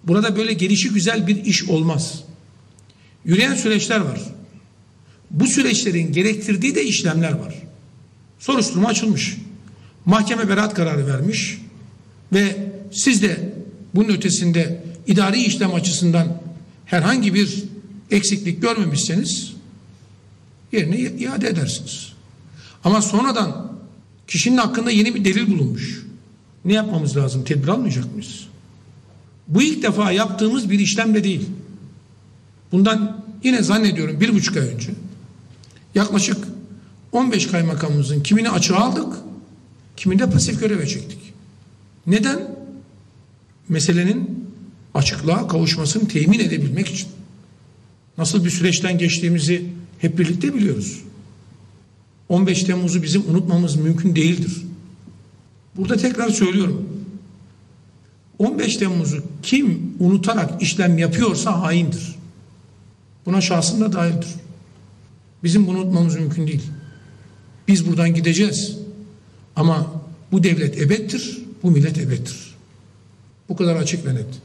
Burada 0.03 0.37
böyle 0.37 0.53
gelişi 0.53 0.93
güzel 0.93 1.27
bir 1.27 1.45
iş 1.45 1.69
olmaz. 1.69 2.25
Yürüyen 3.25 3.55
süreçler 3.55 3.99
var. 3.99 4.21
Bu 5.31 5.47
süreçlerin 5.47 6.13
gerektirdiği 6.13 6.75
de 6.75 6.83
işlemler 6.83 7.31
var. 7.31 7.55
Soruşturma 8.39 8.87
açılmış. 8.87 9.37
Mahkeme 10.05 10.49
beraat 10.49 10.73
kararı 10.73 11.07
vermiş 11.07 11.61
ve 12.33 12.71
siz 12.91 13.21
de 13.21 13.53
bunun 13.95 14.09
ötesinde 14.09 14.83
idari 15.07 15.43
işlem 15.43 15.73
açısından 15.73 16.41
herhangi 16.85 17.33
bir 17.33 17.63
eksiklik 18.11 18.61
görmemişseniz 18.61 19.53
yerine 20.71 20.97
iade 20.97 21.47
edersiniz. 21.47 22.13
Ama 22.83 23.01
sonradan 23.01 23.71
kişinin 24.27 24.57
hakkında 24.57 24.91
yeni 24.91 25.15
bir 25.15 25.25
delil 25.25 25.47
bulunmuş. 25.47 26.05
Ne 26.65 26.73
yapmamız 26.73 27.17
lazım? 27.17 27.43
Tedbir 27.43 27.67
almayacak 27.67 28.13
mıyız? 28.13 28.47
Bu 29.47 29.61
ilk 29.61 29.83
defa 29.83 30.11
yaptığımız 30.11 30.69
bir 30.69 30.79
işlemle 30.79 31.23
değil. 31.23 31.49
Bundan 32.75 33.21
yine 33.43 33.63
zannediyorum 33.63 34.19
bir 34.19 34.33
buçuk 34.33 34.57
ay 34.57 34.67
önce 34.67 34.89
yaklaşık 35.95 36.37
15 37.11 37.47
kaymakamımızın 37.47 38.23
kimini 38.23 38.49
açığa 38.49 38.77
aldık, 38.77 39.13
kimini 39.97 40.19
de 40.19 40.29
pasif 40.29 40.59
göreve 40.59 40.87
çektik. 40.87 41.19
Neden? 42.07 42.39
Meselenin 43.69 44.49
açıklığa 44.93 45.47
kavuşmasını 45.47 46.07
temin 46.07 46.39
edebilmek 46.39 46.87
için. 46.87 47.07
Nasıl 48.17 48.45
bir 48.45 48.49
süreçten 48.49 48.97
geçtiğimizi 48.97 49.65
hep 49.99 50.19
birlikte 50.19 50.53
biliyoruz. 50.53 51.01
15 52.29 52.63
Temmuz'u 52.63 53.03
bizim 53.03 53.29
unutmamız 53.29 53.75
mümkün 53.75 54.15
değildir. 54.15 54.61
Burada 55.75 55.97
tekrar 55.97 56.29
söylüyorum. 56.29 56.89
15 58.39 58.77
Temmuz'u 58.77 59.23
kim 59.43 59.93
unutarak 59.99 60.61
işlem 60.61 60.97
yapıyorsa 60.97 61.61
haindir. 61.61 62.14
Buna 63.25 63.41
şahsın 63.41 63.81
da 63.81 63.93
dahildir. 63.93 64.29
Bizim 65.43 65.67
bunu 65.67 65.77
unutmamız 65.77 66.15
mümkün 66.15 66.47
değil. 66.47 66.63
Biz 67.67 67.87
buradan 67.87 68.13
gideceğiz. 68.13 68.77
Ama 69.55 69.91
bu 70.31 70.43
devlet 70.43 70.81
ebettir, 70.81 71.41
bu 71.63 71.71
millet 71.71 71.97
ebettir. 71.97 72.55
Bu 73.49 73.55
kadar 73.55 73.75
açık 73.75 74.05
ve 74.05 74.15
net. 74.15 74.41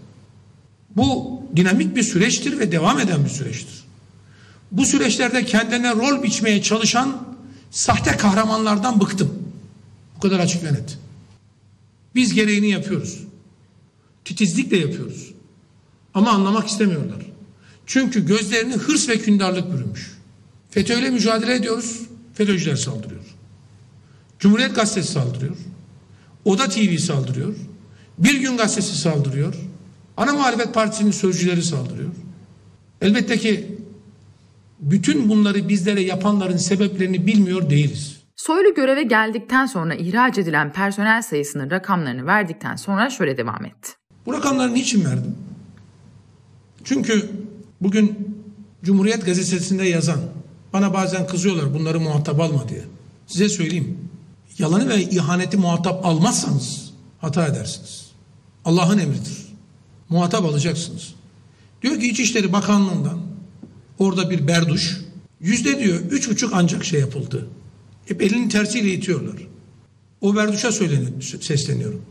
Bu 0.97 1.41
dinamik 1.57 1.97
bir 1.97 2.03
süreçtir 2.03 2.59
ve 2.59 2.73
devam 2.73 3.01
eden 3.01 3.25
bir 3.25 3.31
süreçtir. 3.31 3.85
Bu 4.71 4.85
süreçlerde 4.85 5.45
kendine 5.45 5.95
rol 5.95 6.23
biçmeye 6.23 6.63
çalışan 6.63 7.29
sahte 7.71 8.17
kahramanlardan 8.17 9.01
bıktım. 9.01 9.43
Bu 10.17 10.21
kadar 10.21 10.41
açık 10.41 10.65
ve 10.65 10.73
net. 10.73 10.99
Biz 12.15 12.35
gereğini 12.35 12.71
yapıyoruz. 12.71 13.19
Titizlikle 14.25 14.77
yapıyoruz. 14.77 15.31
Ama 16.15 16.31
anlamak 16.31 16.69
istemiyorlar. 16.69 17.30
Çünkü 17.91 18.27
gözlerini 18.27 18.75
hırs 18.75 19.09
ve 19.09 19.19
kündarlık 19.19 19.73
bürümüş. 19.73 20.19
FETÖ'yle 20.71 21.11
mücadele 21.11 21.55
ediyoruz. 21.55 22.01
FETÖ'cüler 22.35 22.77
saldırıyor. 22.77 23.25
Cumhuriyet 24.39 24.75
Gazetesi 24.75 25.13
saldırıyor. 25.13 25.57
Oda 26.45 26.69
TV 26.69 26.97
saldırıyor. 26.97 27.55
Bir 28.19 28.41
Gün 28.41 28.57
Gazetesi 28.57 28.99
saldırıyor. 28.99 29.55
Ana 30.17 30.33
Muhalefet 30.33 30.75
Partisi'nin 30.75 31.11
sözcüleri 31.11 31.63
saldırıyor. 31.63 32.11
Elbette 33.01 33.39
ki 33.39 33.79
bütün 34.81 35.29
bunları 35.29 35.69
bizlere 35.69 36.03
yapanların 36.03 36.57
sebeplerini 36.57 37.27
bilmiyor 37.27 37.71
değiliz. 37.71 38.17
Soylu 38.37 38.75
göreve 38.75 39.03
geldikten 39.03 39.67
sonra 39.67 39.95
ihraç 39.95 40.39
edilen 40.39 40.73
personel 40.73 41.23
sayısının 41.23 41.71
rakamlarını 41.71 42.27
verdikten 42.27 42.77
sonra 42.77 43.11
şöyle 43.11 43.37
devam 43.37 43.65
etti. 43.65 43.91
Bu 44.27 44.33
rakamları 44.33 44.75
niçin 44.75 45.05
verdim? 45.05 45.35
Çünkü 46.85 47.31
bugün 47.81 48.37
Cumhuriyet 48.83 49.27
Gazetesi'nde 49.27 49.85
yazan, 49.85 50.21
bana 50.73 50.95
bazen 50.95 51.27
kızıyorlar 51.27 51.75
bunları 51.75 52.01
muhatap 52.01 52.41
alma 52.41 52.69
diye. 52.69 52.85
Size 53.27 53.49
söyleyeyim, 53.49 53.99
yalanı 54.59 54.89
ve 54.89 55.03
ihaneti 55.03 55.57
muhatap 55.57 56.07
almazsanız 56.07 56.91
hata 57.19 57.47
edersiniz. 57.47 58.11
Allah'ın 58.65 58.99
emridir. 58.99 59.47
Muhatap 60.09 60.45
alacaksınız. 60.45 61.15
Diyor 61.83 62.01
ki 62.01 62.09
İçişleri 62.09 62.53
Bakanlığı'ndan 62.53 63.21
orada 63.99 64.31
bir 64.31 64.49
berduş, 64.49 65.01
yüzde 65.41 65.79
diyor 65.79 66.01
üç 66.11 66.31
buçuk 66.31 66.51
ancak 66.55 66.85
şey 66.85 67.01
yapıldı. 67.01 67.49
Hep 68.07 68.23
elinin 68.23 68.49
tersiyle 68.49 68.93
itiyorlar. 68.93 69.47
O 70.21 70.37
berduşa 70.37 70.73
söyleniyor, 70.73 71.23
sesleniyorum. 71.41 72.03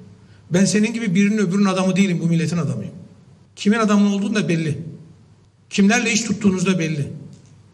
Ben 0.53 0.65
senin 0.65 0.93
gibi 0.93 1.15
birinin 1.15 1.37
öbürünün 1.37 1.65
adamı 1.65 1.95
değilim, 1.95 2.19
bu 2.21 2.25
milletin 2.25 2.57
adamıyım. 2.57 2.93
Kimin 3.55 3.79
adamı 3.79 4.15
olduğunu 4.15 4.35
da 4.35 4.49
belli. 4.49 4.77
Kimlerle 5.69 6.11
iş 6.11 6.23
tuttuğunuz 6.23 6.67
da 6.67 6.79
belli. 6.79 7.07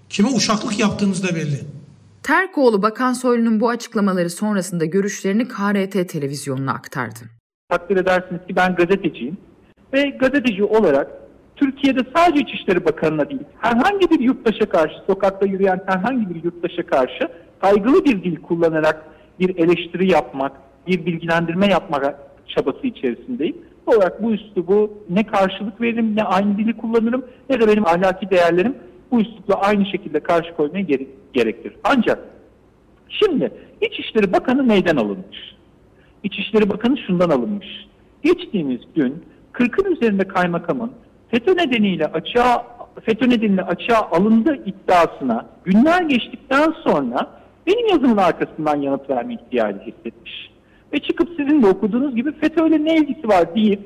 Kime 0.09 0.29
uşaklık 0.29 0.79
yaptığınız 0.79 1.23
da 1.23 1.35
belli. 1.35 1.59
Terkoğlu 2.23 2.81
Bakan 2.81 3.13
Soylu'nun 3.13 3.59
bu 3.59 3.69
açıklamaları 3.69 4.29
sonrasında 4.29 4.85
görüşlerini 4.85 5.47
KRT 5.47 6.09
televizyonuna 6.09 6.71
aktardı. 6.71 7.19
Takdir 7.69 7.97
edersiniz 7.97 8.41
ki 8.47 8.55
ben 8.55 8.75
gazeteciyim 8.75 9.37
ve 9.93 10.09
gazeteci 10.09 10.63
olarak 10.63 11.07
Türkiye'de 11.55 11.99
sadece 12.15 12.39
İçişleri 12.39 12.85
Bakanı'na 12.85 13.29
değil, 13.29 13.43
herhangi 13.59 14.09
bir 14.09 14.19
yurttaşa 14.19 14.69
karşı, 14.69 14.95
sokakta 15.07 15.45
yürüyen 15.45 15.81
herhangi 15.85 16.29
bir 16.29 16.43
yurttaşa 16.43 16.85
karşı 16.85 17.29
saygılı 17.61 18.05
bir 18.05 18.23
dil 18.23 18.35
kullanarak 18.41 19.05
bir 19.39 19.55
eleştiri 19.57 20.11
yapmak, 20.11 20.51
bir 20.87 21.05
bilgilendirme 21.05 21.67
yapmak 21.67 22.15
çabası 22.47 22.87
içerisindeyim. 22.87 23.57
Olarak 23.87 24.23
bu 24.23 24.31
üslubu 24.31 24.93
ne 25.09 25.23
karşılık 25.23 25.81
veririm, 25.81 26.15
ne 26.15 26.23
aynı 26.23 26.57
dili 26.57 26.77
kullanırım, 26.77 27.25
ne 27.49 27.61
de 27.61 27.67
benim 27.67 27.87
ahlaki 27.87 28.29
değerlerim 28.29 28.75
bu 29.11 29.21
üslupla 29.21 29.55
aynı 29.55 29.85
şekilde 29.85 30.19
karşı 30.19 30.55
koymaya 30.55 30.83
gere 30.83 31.03
gerektir. 31.33 31.73
Ancak 31.83 32.19
şimdi 33.09 33.51
İçişleri 33.81 34.33
Bakanı 34.33 34.67
neyden 34.67 34.95
alınmış? 34.95 35.55
İçişleri 36.23 36.69
Bakanı 36.69 36.97
şundan 36.97 37.29
alınmış. 37.29 37.67
Geçtiğimiz 38.23 38.81
gün 38.95 39.23
40'ın 39.53 39.95
üzerinde 39.95 40.23
kaymakamın 40.23 40.91
FETÖ 41.31 41.51
nedeniyle 41.57 42.05
açığa 42.05 42.65
FETÖ 43.01 43.29
nedeniyle 43.29 43.61
açığa 43.61 44.09
alındığı 44.11 44.55
iddiasına 44.65 45.45
günler 45.63 46.01
geçtikten 46.01 46.73
sonra 46.83 47.29
benim 47.67 47.87
yazımın 47.87 48.17
arkasından 48.17 48.81
yanıt 48.81 49.09
verme 49.09 49.33
ihtiyacı 49.33 49.79
hissetmiş. 49.79 50.54
Ve 50.93 50.99
çıkıp 50.99 51.29
sizin 51.29 51.63
de 51.63 51.67
okuduğunuz 51.67 52.15
gibi 52.15 52.31
FETÖ'yle 52.31 52.85
ne 52.85 52.95
ilgisi 52.95 53.27
var 53.27 53.55
deyip 53.55 53.79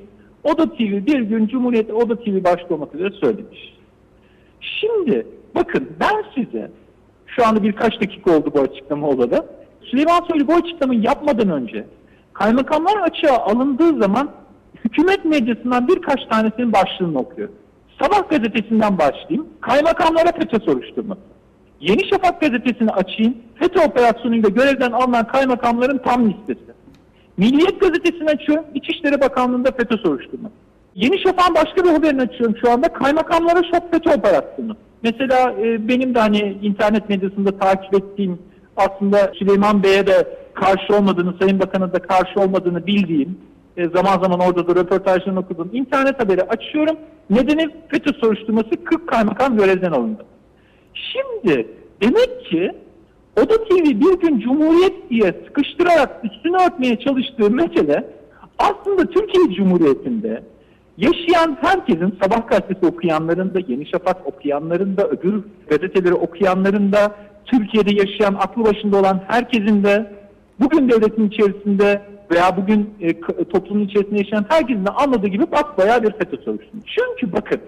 Oda 0.43 0.73
TV 0.73 1.05
bir 1.05 1.19
gün 1.19 1.47
Cumhuriyet 1.47 1.93
Oda 1.93 2.15
TV 2.15 2.43
başta 2.43 2.73
olmak 2.73 2.95
üzere 2.95 3.09
söylemiş. 3.11 3.77
Şimdi 4.61 5.27
bakın 5.55 5.89
ben 5.99 6.23
size 6.35 6.71
şu 7.27 7.47
anda 7.47 7.63
birkaç 7.63 8.01
dakika 8.01 8.37
oldu 8.37 8.51
bu 8.55 8.59
açıklama 8.59 9.07
olalı. 9.07 9.45
Süleyman 9.81 10.21
Soylu 10.31 10.47
bu 10.47 10.53
açıklamayı 10.53 11.01
yapmadan 11.01 11.49
önce 11.49 11.85
kaymakamlar 12.33 12.97
açığa 12.97 13.37
alındığı 13.37 14.01
zaman 14.01 14.31
hükümet 14.85 15.25
medyasından 15.25 15.87
birkaç 15.87 16.25
tanesinin 16.25 16.73
başlığını 16.73 17.19
okuyor. 17.19 17.49
Sabah 18.01 18.29
gazetesinden 18.29 18.97
başlayayım. 18.97 19.47
Kaymakamlara 19.61 20.31
FETÖ 20.31 20.59
soruşturması. 20.59 21.21
Yeni 21.81 22.09
Şafak 22.09 22.41
gazetesini 22.41 22.91
açayım. 22.91 23.37
FETÖ 23.55 23.79
operasyonuyla 23.81 24.49
görevden 24.49 24.91
alınan 24.91 25.27
kaymakamların 25.27 25.97
tam 25.97 26.29
listesi. 26.29 26.78
Milliyet 27.39 27.79
gazetesini 27.81 28.29
açıyorum. 28.29 28.65
İçişleri 28.75 29.21
Bakanlığı'nda 29.21 29.71
FETÖ 29.71 29.97
soruşturması. 29.97 30.53
Yeni 30.95 31.19
Şafak'ın 31.19 31.55
başka 31.55 31.83
bir 31.83 31.89
haberini 31.89 32.21
açıyorum 32.21 32.55
şu 32.61 32.71
anda. 32.71 32.93
Kaymakamlara 32.93 33.63
şok 33.63 33.91
FETÖ 33.91 34.09
operasyonu. 34.09 34.75
Mesela 35.03 35.55
e, 35.61 35.87
benim 35.87 36.15
de 36.15 36.19
hani 36.19 36.57
internet 36.61 37.09
medyasında 37.09 37.59
takip 37.59 37.93
ettiğim 37.93 38.39
aslında 38.77 39.31
Süleyman 39.39 39.83
Bey'e 39.83 40.07
de 40.07 40.37
karşı 40.53 40.95
olmadığını, 40.95 41.33
Sayın 41.41 41.59
Bakan'a 41.59 41.93
da 41.93 41.99
karşı 41.99 42.39
olmadığını 42.39 42.87
bildiğim, 42.87 43.37
e, 43.77 43.89
zaman 43.89 44.21
zaman 44.21 44.39
orada 44.39 44.67
da 44.67 44.75
röportajlarını 44.75 45.39
okuduğum 45.39 45.69
internet 45.73 46.19
haberi 46.19 46.43
açıyorum. 46.43 46.97
Nedeni 47.29 47.69
FETÖ 47.87 48.13
soruşturması 48.13 48.69
40 48.83 49.07
kaymakam 49.07 49.57
görevden 49.57 49.91
alındı. 49.91 50.25
Şimdi 50.93 51.67
demek 52.01 52.45
ki 52.45 52.71
Oda 53.43 53.63
TV 53.63 53.85
bir 53.85 54.19
gün 54.19 54.39
Cumhuriyet 54.39 55.09
diye 55.09 55.33
sıkıştırarak 55.47 56.21
üstünü 56.23 56.57
örtmeye 56.57 56.99
çalıştığı 56.99 57.51
mesele 57.51 58.07
aslında 58.57 59.05
Türkiye 59.05 59.55
Cumhuriyeti'nde 59.55 60.43
yaşayan 60.97 61.57
herkesin 61.61 62.15
sabah 62.23 62.47
gazetesi 62.47 62.85
okuyanların 62.85 63.53
da, 63.53 63.59
Yeni 63.67 63.85
Şafak 63.85 64.27
okuyanların 64.27 64.97
da, 64.97 65.07
öbür 65.07 65.43
gazeteleri 65.69 66.13
okuyanların 66.13 66.91
da 66.91 67.15
Türkiye'de 67.45 67.93
yaşayan, 67.93 68.33
aklı 68.33 68.65
başında 68.65 68.97
olan 68.97 69.21
herkesin 69.27 69.83
de 69.83 70.11
bugün 70.59 70.89
devletin 70.89 71.29
içerisinde 71.29 72.01
veya 72.31 72.57
bugün 72.57 72.89
e, 73.01 73.19
toplumun 73.49 73.85
içerisinde 73.85 74.17
yaşayan 74.17 74.45
herkesin 74.49 74.85
de 74.85 74.89
anladığı 74.89 75.27
gibi 75.27 75.51
basbayağı 75.51 76.03
bir 76.03 76.11
FETÖ 76.11 76.37
soruşturması. 76.37 76.87
Çünkü 76.97 77.33
bakın 77.33 77.59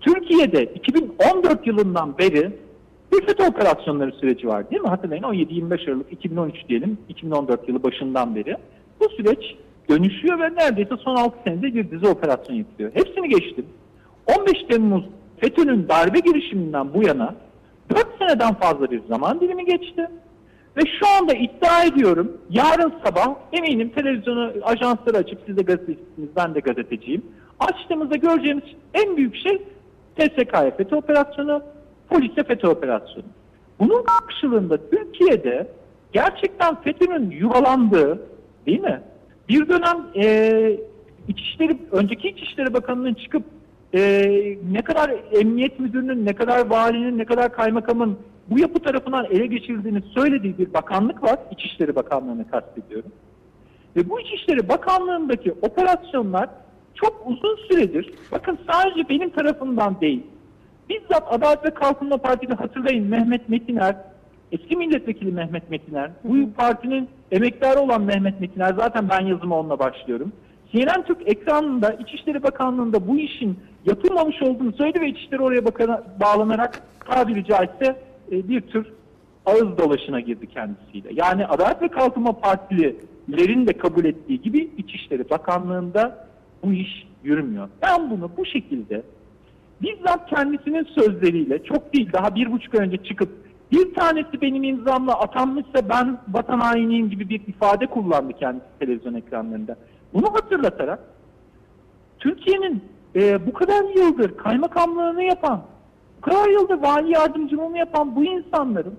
Türkiye'de 0.00 0.64
2014 0.64 1.66
yılından 1.66 2.18
beri 2.18 2.52
bir 3.12 3.48
operasyonları 3.48 4.12
süreci 4.12 4.48
var 4.48 4.70
değil 4.70 4.82
mi? 4.82 4.88
Hatırlayın 4.88 5.22
17-25 5.22 5.90
Aralık 5.90 6.12
2013 6.12 6.68
diyelim 6.68 6.98
2014 7.08 7.68
yılı 7.68 7.82
başından 7.82 8.36
beri. 8.36 8.56
Bu 9.00 9.08
süreç 9.08 9.56
dönüşüyor 9.88 10.40
ve 10.40 10.54
neredeyse 10.54 10.96
son 10.96 11.16
6 11.16 11.36
senede 11.44 11.74
bir 11.74 11.90
dizi 11.90 12.06
operasyon 12.06 12.56
yapıyor. 12.56 12.90
Hepsini 12.94 13.28
geçtim. 13.28 13.66
15 14.38 14.52
Temmuz 14.70 15.04
FETÖ'nün 15.40 15.88
darbe 15.88 16.18
girişiminden 16.18 16.94
bu 16.94 17.02
yana 17.02 17.34
4 17.90 18.06
seneden 18.18 18.54
fazla 18.54 18.90
bir 18.90 19.00
zaman 19.08 19.40
dilimi 19.40 19.64
geçti. 19.64 20.08
Ve 20.76 20.80
şu 20.98 21.06
anda 21.18 21.34
iddia 21.34 21.84
ediyorum 21.84 22.32
yarın 22.50 22.92
sabah 23.04 23.34
eminim 23.52 23.88
televizyonu 23.88 24.52
ajansları 24.62 25.16
açıp 25.16 25.38
siz 25.46 25.56
de 25.56 25.62
gazetecisiniz 25.62 26.28
ben 26.36 26.54
de 26.54 26.60
gazeteciyim. 26.60 27.22
Açtığımızda 27.60 28.16
göreceğimiz 28.16 28.64
en 28.94 29.16
büyük 29.16 29.36
şey 29.36 29.58
TSK'ya 30.16 30.70
FETÖ 30.76 30.96
operasyonu, 30.96 31.62
polise 32.12 32.42
FETÖ 32.42 32.68
operasyonu. 32.68 33.26
Bunun 33.78 34.02
karşılığında 34.02 34.90
Türkiye'de 34.90 35.68
gerçekten 36.12 36.74
FETÖ'nün 36.74 37.30
yuvalandığı 37.30 38.22
değil 38.66 38.80
mi? 38.80 39.00
Bir 39.48 39.68
dönem 39.68 40.06
e, 40.16 40.76
İçişleri, 41.28 41.78
önceki 41.92 42.28
İçişleri 42.28 42.74
Bakanı'nın 42.74 43.14
çıkıp 43.14 43.42
e, 43.94 44.00
ne 44.72 44.82
kadar 44.82 45.14
emniyet 45.32 45.80
müdürünün, 45.80 46.26
ne 46.26 46.32
kadar 46.32 46.70
valinin, 46.70 47.18
ne 47.18 47.24
kadar 47.24 47.52
kaymakamın 47.52 48.18
bu 48.50 48.58
yapı 48.58 48.78
tarafından 48.78 49.24
ele 49.24 49.46
geçirildiğini 49.46 50.02
söylediği 50.14 50.58
bir 50.58 50.74
bakanlık 50.74 51.22
var. 51.22 51.38
İçişleri 51.50 51.94
Bakanlığı'nı 51.94 52.50
kastediyorum. 52.50 53.12
Ve 53.96 54.08
bu 54.08 54.20
İçişleri 54.20 54.68
Bakanlığı'ndaki 54.68 55.52
operasyonlar 55.52 56.48
çok 56.94 57.26
uzun 57.26 57.56
süredir, 57.56 58.14
bakın 58.32 58.58
sadece 58.72 59.08
benim 59.08 59.30
tarafımdan 59.30 60.00
değil, 60.00 60.22
bizzat 61.00 61.32
Adalet 61.32 61.64
ve 61.64 61.70
Kalkınma 61.70 62.16
Partisi 62.16 62.54
hatırlayın 62.54 63.06
Mehmet 63.06 63.48
Metiner, 63.48 63.96
eski 64.52 64.76
milletvekili 64.76 65.32
Mehmet 65.32 65.70
Metiner, 65.70 66.10
bu 66.24 66.52
partinin 66.52 67.08
emektarı 67.32 67.80
olan 67.80 68.02
Mehmet 68.02 68.40
Metiner, 68.40 68.74
zaten 68.78 69.08
ben 69.08 69.26
yazıma 69.26 69.58
onunla 69.58 69.78
başlıyorum. 69.78 70.32
CNN 70.72 71.02
Türk 71.02 71.28
ekranında 71.28 71.92
İçişleri 71.92 72.42
Bakanlığı'nda 72.42 73.08
bu 73.08 73.16
işin 73.16 73.58
yapılmamış 73.86 74.42
olduğunu 74.42 74.72
söyledi 74.72 75.00
ve 75.00 75.08
İçişleri 75.08 75.42
oraya 75.42 75.64
bakana, 75.64 76.02
bağlanarak 76.20 76.82
tabiri 77.06 77.44
caizse 77.44 77.96
e, 78.32 78.48
bir 78.48 78.60
tür 78.60 78.86
ağız 79.46 79.78
dolaşına 79.78 80.20
girdi 80.20 80.46
kendisiyle. 80.46 81.08
Yani 81.12 81.46
Adalet 81.46 81.82
ve 81.82 81.88
Kalkınma 81.88 82.32
Partililerin 82.32 83.66
de 83.66 83.72
kabul 83.72 84.04
ettiği 84.04 84.42
gibi 84.42 84.70
İçişleri 84.78 85.30
Bakanlığı'nda 85.30 86.26
bu 86.64 86.72
iş 86.72 87.06
yürümüyor. 87.24 87.68
Ben 87.82 88.10
bunu 88.10 88.30
bu 88.36 88.46
şekilde 88.46 89.02
bizzat 89.82 90.30
kendisinin 90.30 90.84
sözleriyle 90.84 91.64
çok 91.64 91.94
değil 91.94 92.12
daha 92.12 92.34
bir 92.34 92.52
buçuk 92.52 92.74
önce 92.74 92.96
çıkıp 92.96 93.28
bir 93.72 93.94
tanesi 93.94 94.40
benim 94.40 94.64
imzamla 94.64 95.20
atanmışsa 95.20 95.88
ben 95.88 96.18
vatan 96.28 96.60
hainiyim 96.60 97.10
gibi 97.10 97.28
bir 97.28 97.40
ifade 97.48 97.86
kullandı 97.86 98.32
kendisi 98.32 98.66
televizyon 98.78 99.14
ekranlarında. 99.14 99.76
Bunu 100.14 100.34
hatırlatarak 100.34 100.98
Türkiye'nin 102.18 102.84
e, 103.14 103.46
bu 103.46 103.52
kadar 103.52 103.84
yıldır 103.96 104.36
kaymakamlığını 104.36 105.22
yapan, 105.22 105.62
bu 106.16 106.20
kadar 106.20 106.48
yıldır 106.48 106.78
vali 106.82 107.12
yardımcılığını 107.12 107.78
yapan 107.78 108.16
bu 108.16 108.24
insanların 108.24 108.94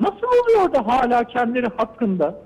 nasıl 0.00 0.26
oluyor 0.42 0.74
da 0.74 0.86
hala 0.86 1.24
kendileri 1.24 1.66
hakkında 1.76 2.45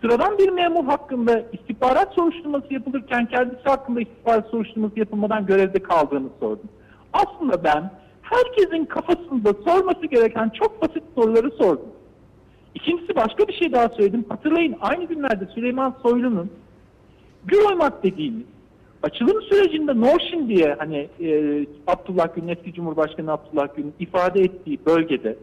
sıradan 0.00 0.38
bir 0.38 0.48
memur 0.48 0.84
hakkında 0.84 1.42
istihbarat 1.52 2.14
soruşturması 2.14 2.74
yapılırken 2.74 3.26
kendisi 3.26 3.62
hakkında 3.64 4.00
istihbarat 4.00 4.46
soruşturması 4.46 4.98
yapılmadan 4.98 5.46
görevde 5.46 5.82
kaldığını 5.82 6.28
sordum. 6.40 6.68
Aslında 7.12 7.64
ben 7.64 7.90
herkesin 8.22 8.84
kafasında 8.84 9.52
sorması 9.64 10.06
gereken 10.06 10.48
çok 10.48 10.82
basit 10.82 11.02
soruları 11.14 11.50
sordum. 11.50 11.88
İkincisi 12.74 13.16
başka 13.16 13.48
bir 13.48 13.52
şey 13.52 13.72
daha 13.72 13.88
söyledim. 13.88 14.24
Hatırlayın 14.28 14.76
aynı 14.80 15.04
günlerde 15.04 15.46
Süleyman 15.54 15.94
Soylu'nun 16.02 16.50
gül 17.44 17.58
oymak 17.68 18.02
dediğimiz 18.02 18.46
açılım 19.02 19.42
sürecinde 19.42 20.00
Norşin 20.00 20.48
diye 20.48 20.76
hani 20.78 21.08
e, 21.20 21.60
Abdullah 21.86 22.34
Gül'ün 22.34 22.48
eski 22.48 22.74
Cumhurbaşkanı 22.74 23.32
Abdullah 23.32 23.76
Gül'ün 23.76 23.94
ifade 23.98 24.40
ettiği 24.40 24.78
bölgede 24.86 25.36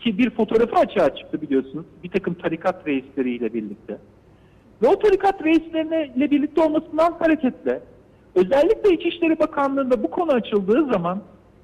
ki 0.00 0.18
bir 0.18 0.30
fotoğrafı 0.30 0.76
açığa 0.76 1.14
çıktı 1.14 1.42
biliyorsunuz 1.42 1.86
bir 2.04 2.10
takım 2.10 2.34
tarikat 2.34 2.86
reisleriyle 2.86 3.54
birlikte. 3.54 3.98
Ve 4.82 4.88
o 4.88 4.98
tarikat 4.98 5.44
reisleriyle 5.44 6.30
birlikte 6.30 6.62
olmasından 6.62 7.12
hareketle 7.18 7.80
özellikle 8.34 8.94
İçişleri 8.94 9.38
Bakanlığı'nda 9.38 10.02
bu 10.02 10.10
konu 10.10 10.32
açıldığı 10.32 10.86
zaman 10.92 11.22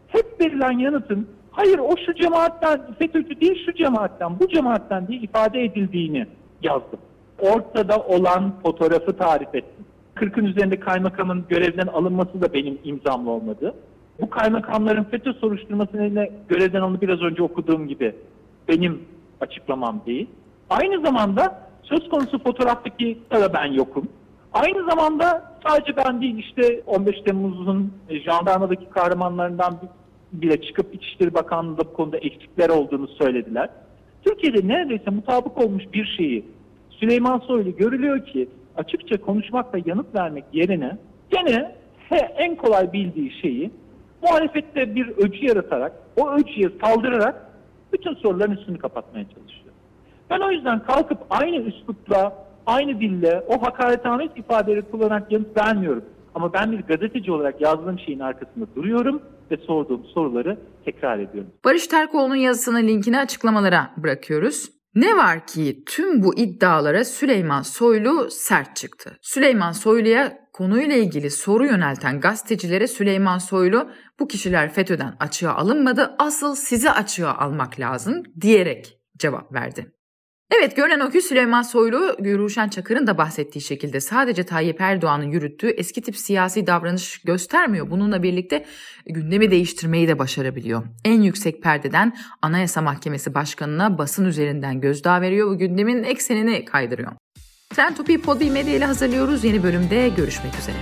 hep 0.08 0.40
verilen 0.40 0.78
yanıtın 0.78 1.28
hayır 1.50 1.78
o 1.78 1.94
şu 2.06 2.14
cemaatten 2.14 2.80
FETÖ'cü 2.98 3.40
değil 3.40 3.66
şu 3.66 3.72
cemaatten 3.74 4.40
bu 4.40 4.48
cemaatten 4.48 5.08
diye 5.08 5.18
ifade 5.18 5.64
edildiğini 5.64 6.26
yazdım. 6.62 6.98
Ortada 7.38 7.96
olan 7.96 8.52
fotoğrafı 8.62 9.16
tarif 9.16 9.54
ettim. 9.54 9.84
40'ın 10.16 10.44
üzerinde 10.44 10.80
kaymakamın 10.80 11.44
görevden 11.48 11.86
alınması 11.86 12.40
da 12.40 12.52
benim 12.52 12.78
imzamla 12.84 13.30
olmadı. 13.30 13.74
Bu 14.20 14.30
kaymakamların 14.30 15.04
FETÖ 15.04 15.32
soruşturmasına 15.32 16.26
görevden 16.48 16.80
alınıp 16.80 17.02
biraz 17.02 17.20
önce 17.20 17.42
okuduğum 17.42 17.88
gibi 17.88 18.14
benim 18.68 19.02
açıklamam 19.40 20.02
değil. 20.06 20.26
Aynı 20.70 21.04
zamanda 21.04 21.68
söz 21.82 22.08
konusu 22.08 22.38
fotoğraftaki 22.42 23.18
da 23.30 23.54
ben 23.54 23.72
yokum. 23.72 24.08
Aynı 24.52 24.90
zamanda 24.90 25.54
sadece 25.66 25.96
ben 25.96 26.20
değil 26.20 26.38
işte 26.38 26.82
15 26.86 27.20
Temmuz'un 27.20 27.92
jandarmadaki 28.24 28.90
kahramanlarından 28.90 29.78
bile 30.32 30.62
çıkıp 30.62 30.94
İçişleri 30.94 31.34
Bakanlığı'nda 31.34 31.84
bu 31.84 31.92
konuda 31.92 32.18
eksikler 32.18 32.68
olduğunu 32.68 33.08
söylediler. 33.08 33.68
Türkiye'de 34.24 34.68
neredeyse 34.68 35.10
mutabık 35.10 35.58
olmuş 35.58 35.84
bir 35.92 36.06
şeyi 36.16 36.44
Süleyman 36.90 37.38
Soylu 37.38 37.76
görülüyor 37.76 38.26
ki 38.26 38.48
açıkça 38.76 39.20
konuşmak 39.20 39.74
ve 39.74 39.82
yanıt 39.86 40.14
vermek 40.14 40.44
yerine 40.52 40.96
gene 41.30 41.74
he, 42.08 42.16
en 42.16 42.56
kolay 42.56 42.92
bildiği 42.92 43.32
şeyi 43.40 43.70
muhalefette 44.22 44.94
bir 44.94 45.08
öcü 45.08 45.46
yaratarak, 45.46 45.92
o 46.16 46.32
öcüye 46.32 46.70
saldırarak 46.80 47.34
bütün 47.92 48.14
soruların 48.14 48.56
üstünü 48.56 48.78
kapatmaya 48.78 49.24
çalışıyor. 49.24 49.74
Ben 50.30 50.40
o 50.40 50.50
yüzden 50.50 50.82
kalkıp 50.82 51.18
aynı 51.30 51.56
üslupla, 51.56 52.46
aynı 52.66 53.00
dille 53.00 53.44
o 53.48 53.62
hakaretamiz 53.62 54.28
ifadeleri 54.36 54.82
kullanarak 54.82 55.32
yanıt 55.32 55.56
vermiyorum. 55.56 56.04
Ama 56.34 56.52
ben 56.52 56.72
bir 56.72 56.82
gazeteci 56.82 57.32
olarak 57.32 57.60
yazdığım 57.60 57.98
şeyin 57.98 58.20
arkasında 58.20 58.66
duruyorum 58.76 59.22
ve 59.50 59.56
sorduğum 59.56 60.04
soruları 60.04 60.58
tekrar 60.84 61.18
ediyorum. 61.18 61.50
Barış 61.64 61.86
Terkoğlu'nun 61.86 62.36
yazısının 62.36 62.88
linkini 62.88 63.18
açıklamalara 63.18 63.90
bırakıyoruz. 63.96 64.70
Ne 64.94 65.16
var 65.16 65.46
ki 65.46 65.82
tüm 65.86 66.22
bu 66.22 66.34
iddialara 66.34 67.04
Süleyman 67.04 67.62
Soylu 67.62 68.30
sert 68.30 68.76
çıktı. 68.76 69.18
Süleyman 69.22 69.72
Soylu'ya 69.72 70.41
konuyla 70.52 70.96
ilgili 70.96 71.30
soru 71.30 71.66
yönelten 71.66 72.20
gazetecilere 72.20 72.86
Süleyman 72.86 73.38
Soylu 73.38 73.90
bu 74.20 74.28
kişiler 74.28 74.72
FETÖ'den 74.72 75.16
açığa 75.20 75.54
alınmadı 75.54 76.14
asıl 76.18 76.54
sizi 76.54 76.90
açığa 76.90 77.34
almak 77.34 77.80
lazım 77.80 78.22
diyerek 78.40 78.98
cevap 79.18 79.52
verdi. 79.52 79.92
Evet 80.54 80.76
görünen 80.76 81.00
o 81.00 81.10
ki 81.10 81.22
Süleyman 81.22 81.62
Soylu, 81.62 82.16
Ruşen 82.38 82.68
Çakır'ın 82.68 83.06
da 83.06 83.18
bahsettiği 83.18 83.62
şekilde 83.62 84.00
sadece 84.00 84.44
Tayyip 84.44 84.80
Erdoğan'ın 84.80 85.30
yürüttüğü 85.30 85.68
eski 85.68 86.02
tip 86.02 86.16
siyasi 86.16 86.66
davranış 86.66 87.22
göstermiyor. 87.22 87.90
Bununla 87.90 88.22
birlikte 88.22 88.64
gündemi 89.06 89.50
değiştirmeyi 89.50 90.08
de 90.08 90.18
başarabiliyor. 90.18 90.82
En 91.04 91.22
yüksek 91.22 91.62
perdeden 91.62 92.16
Anayasa 92.42 92.82
Mahkemesi 92.82 93.34
Başkanı'na 93.34 93.98
basın 93.98 94.24
üzerinden 94.24 94.80
gözdağı 94.80 95.20
veriyor 95.20 95.52
ve 95.52 95.54
gündemin 95.54 96.04
eksenini 96.04 96.64
kaydırıyor. 96.64 97.12
Trend 97.72 97.96
Topi'yi 97.96 98.20
Podbi 98.20 98.50
Medya 98.50 98.76
ile 98.76 98.84
hazırlıyoruz. 98.84 99.44
Yeni 99.44 99.62
bölümde 99.62 100.08
görüşmek 100.16 100.58
üzere. 100.58 100.76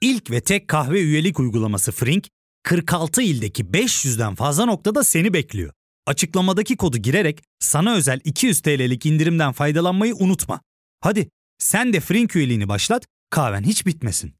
İlk 0.00 0.30
ve 0.30 0.40
tek 0.40 0.68
kahve 0.68 1.00
üyelik 1.00 1.40
uygulaması 1.40 1.92
Frink, 1.92 2.28
46 2.62 3.22
ildeki 3.22 3.64
500'den 3.64 4.34
fazla 4.34 4.64
noktada 4.64 5.04
seni 5.04 5.32
bekliyor. 5.32 5.72
Açıklamadaki 6.06 6.76
kodu 6.76 6.98
girerek 6.98 7.42
sana 7.58 7.94
özel 7.94 8.20
200 8.24 8.60
TL'lik 8.60 9.06
indirimden 9.06 9.52
faydalanmayı 9.52 10.14
unutma. 10.14 10.60
Hadi 11.00 11.30
sen 11.60 11.92
de 11.92 12.00
Frink 12.00 12.36
üyeliğini 12.36 12.68
başlat, 12.68 13.06
kahven 13.30 13.62
hiç 13.62 13.86
bitmesin. 13.86 14.32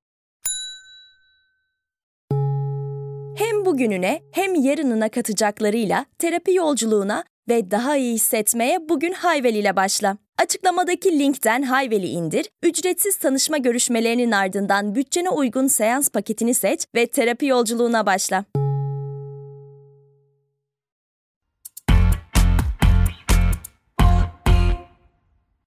Hem 3.37 3.65
bugününe 3.65 4.23
hem 4.33 4.55
yarınına 4.55 5.09
katacaklarıyla 5.09 6.07
terapi 6.19 6.55
yolculuğuna 6.55 7.25
Ve 7.49 7.71
daha 7.71 7.97
iyi 7.97 8.15
hissetmeye 8.15 8.89
bugün 8.89 9.13
Hayvel 9.13 9.55
ile 9.55 9.77
başla. 9.77 10.17
Açıklamadaki 10.39 11.19
linkten 11.19 11.63
Hayvel'i 11.63 12.07
indir, 12.07 12.51
ücretsiz 12.63 13.17
tanışma 13.17 13.59
görüşmelerinin 13.59 14.31
ardından 14.31 14.95
bütçene 14.95 15.31
uygun 15.31 15.67
seans 15.67 16.11
paketini 16.11 16.55
seç 16.55 16.87
ve 16.95 17.07
terapi 17.07 17.47
yolculuğuna 17.47 18.07
başla. 18.07 18.45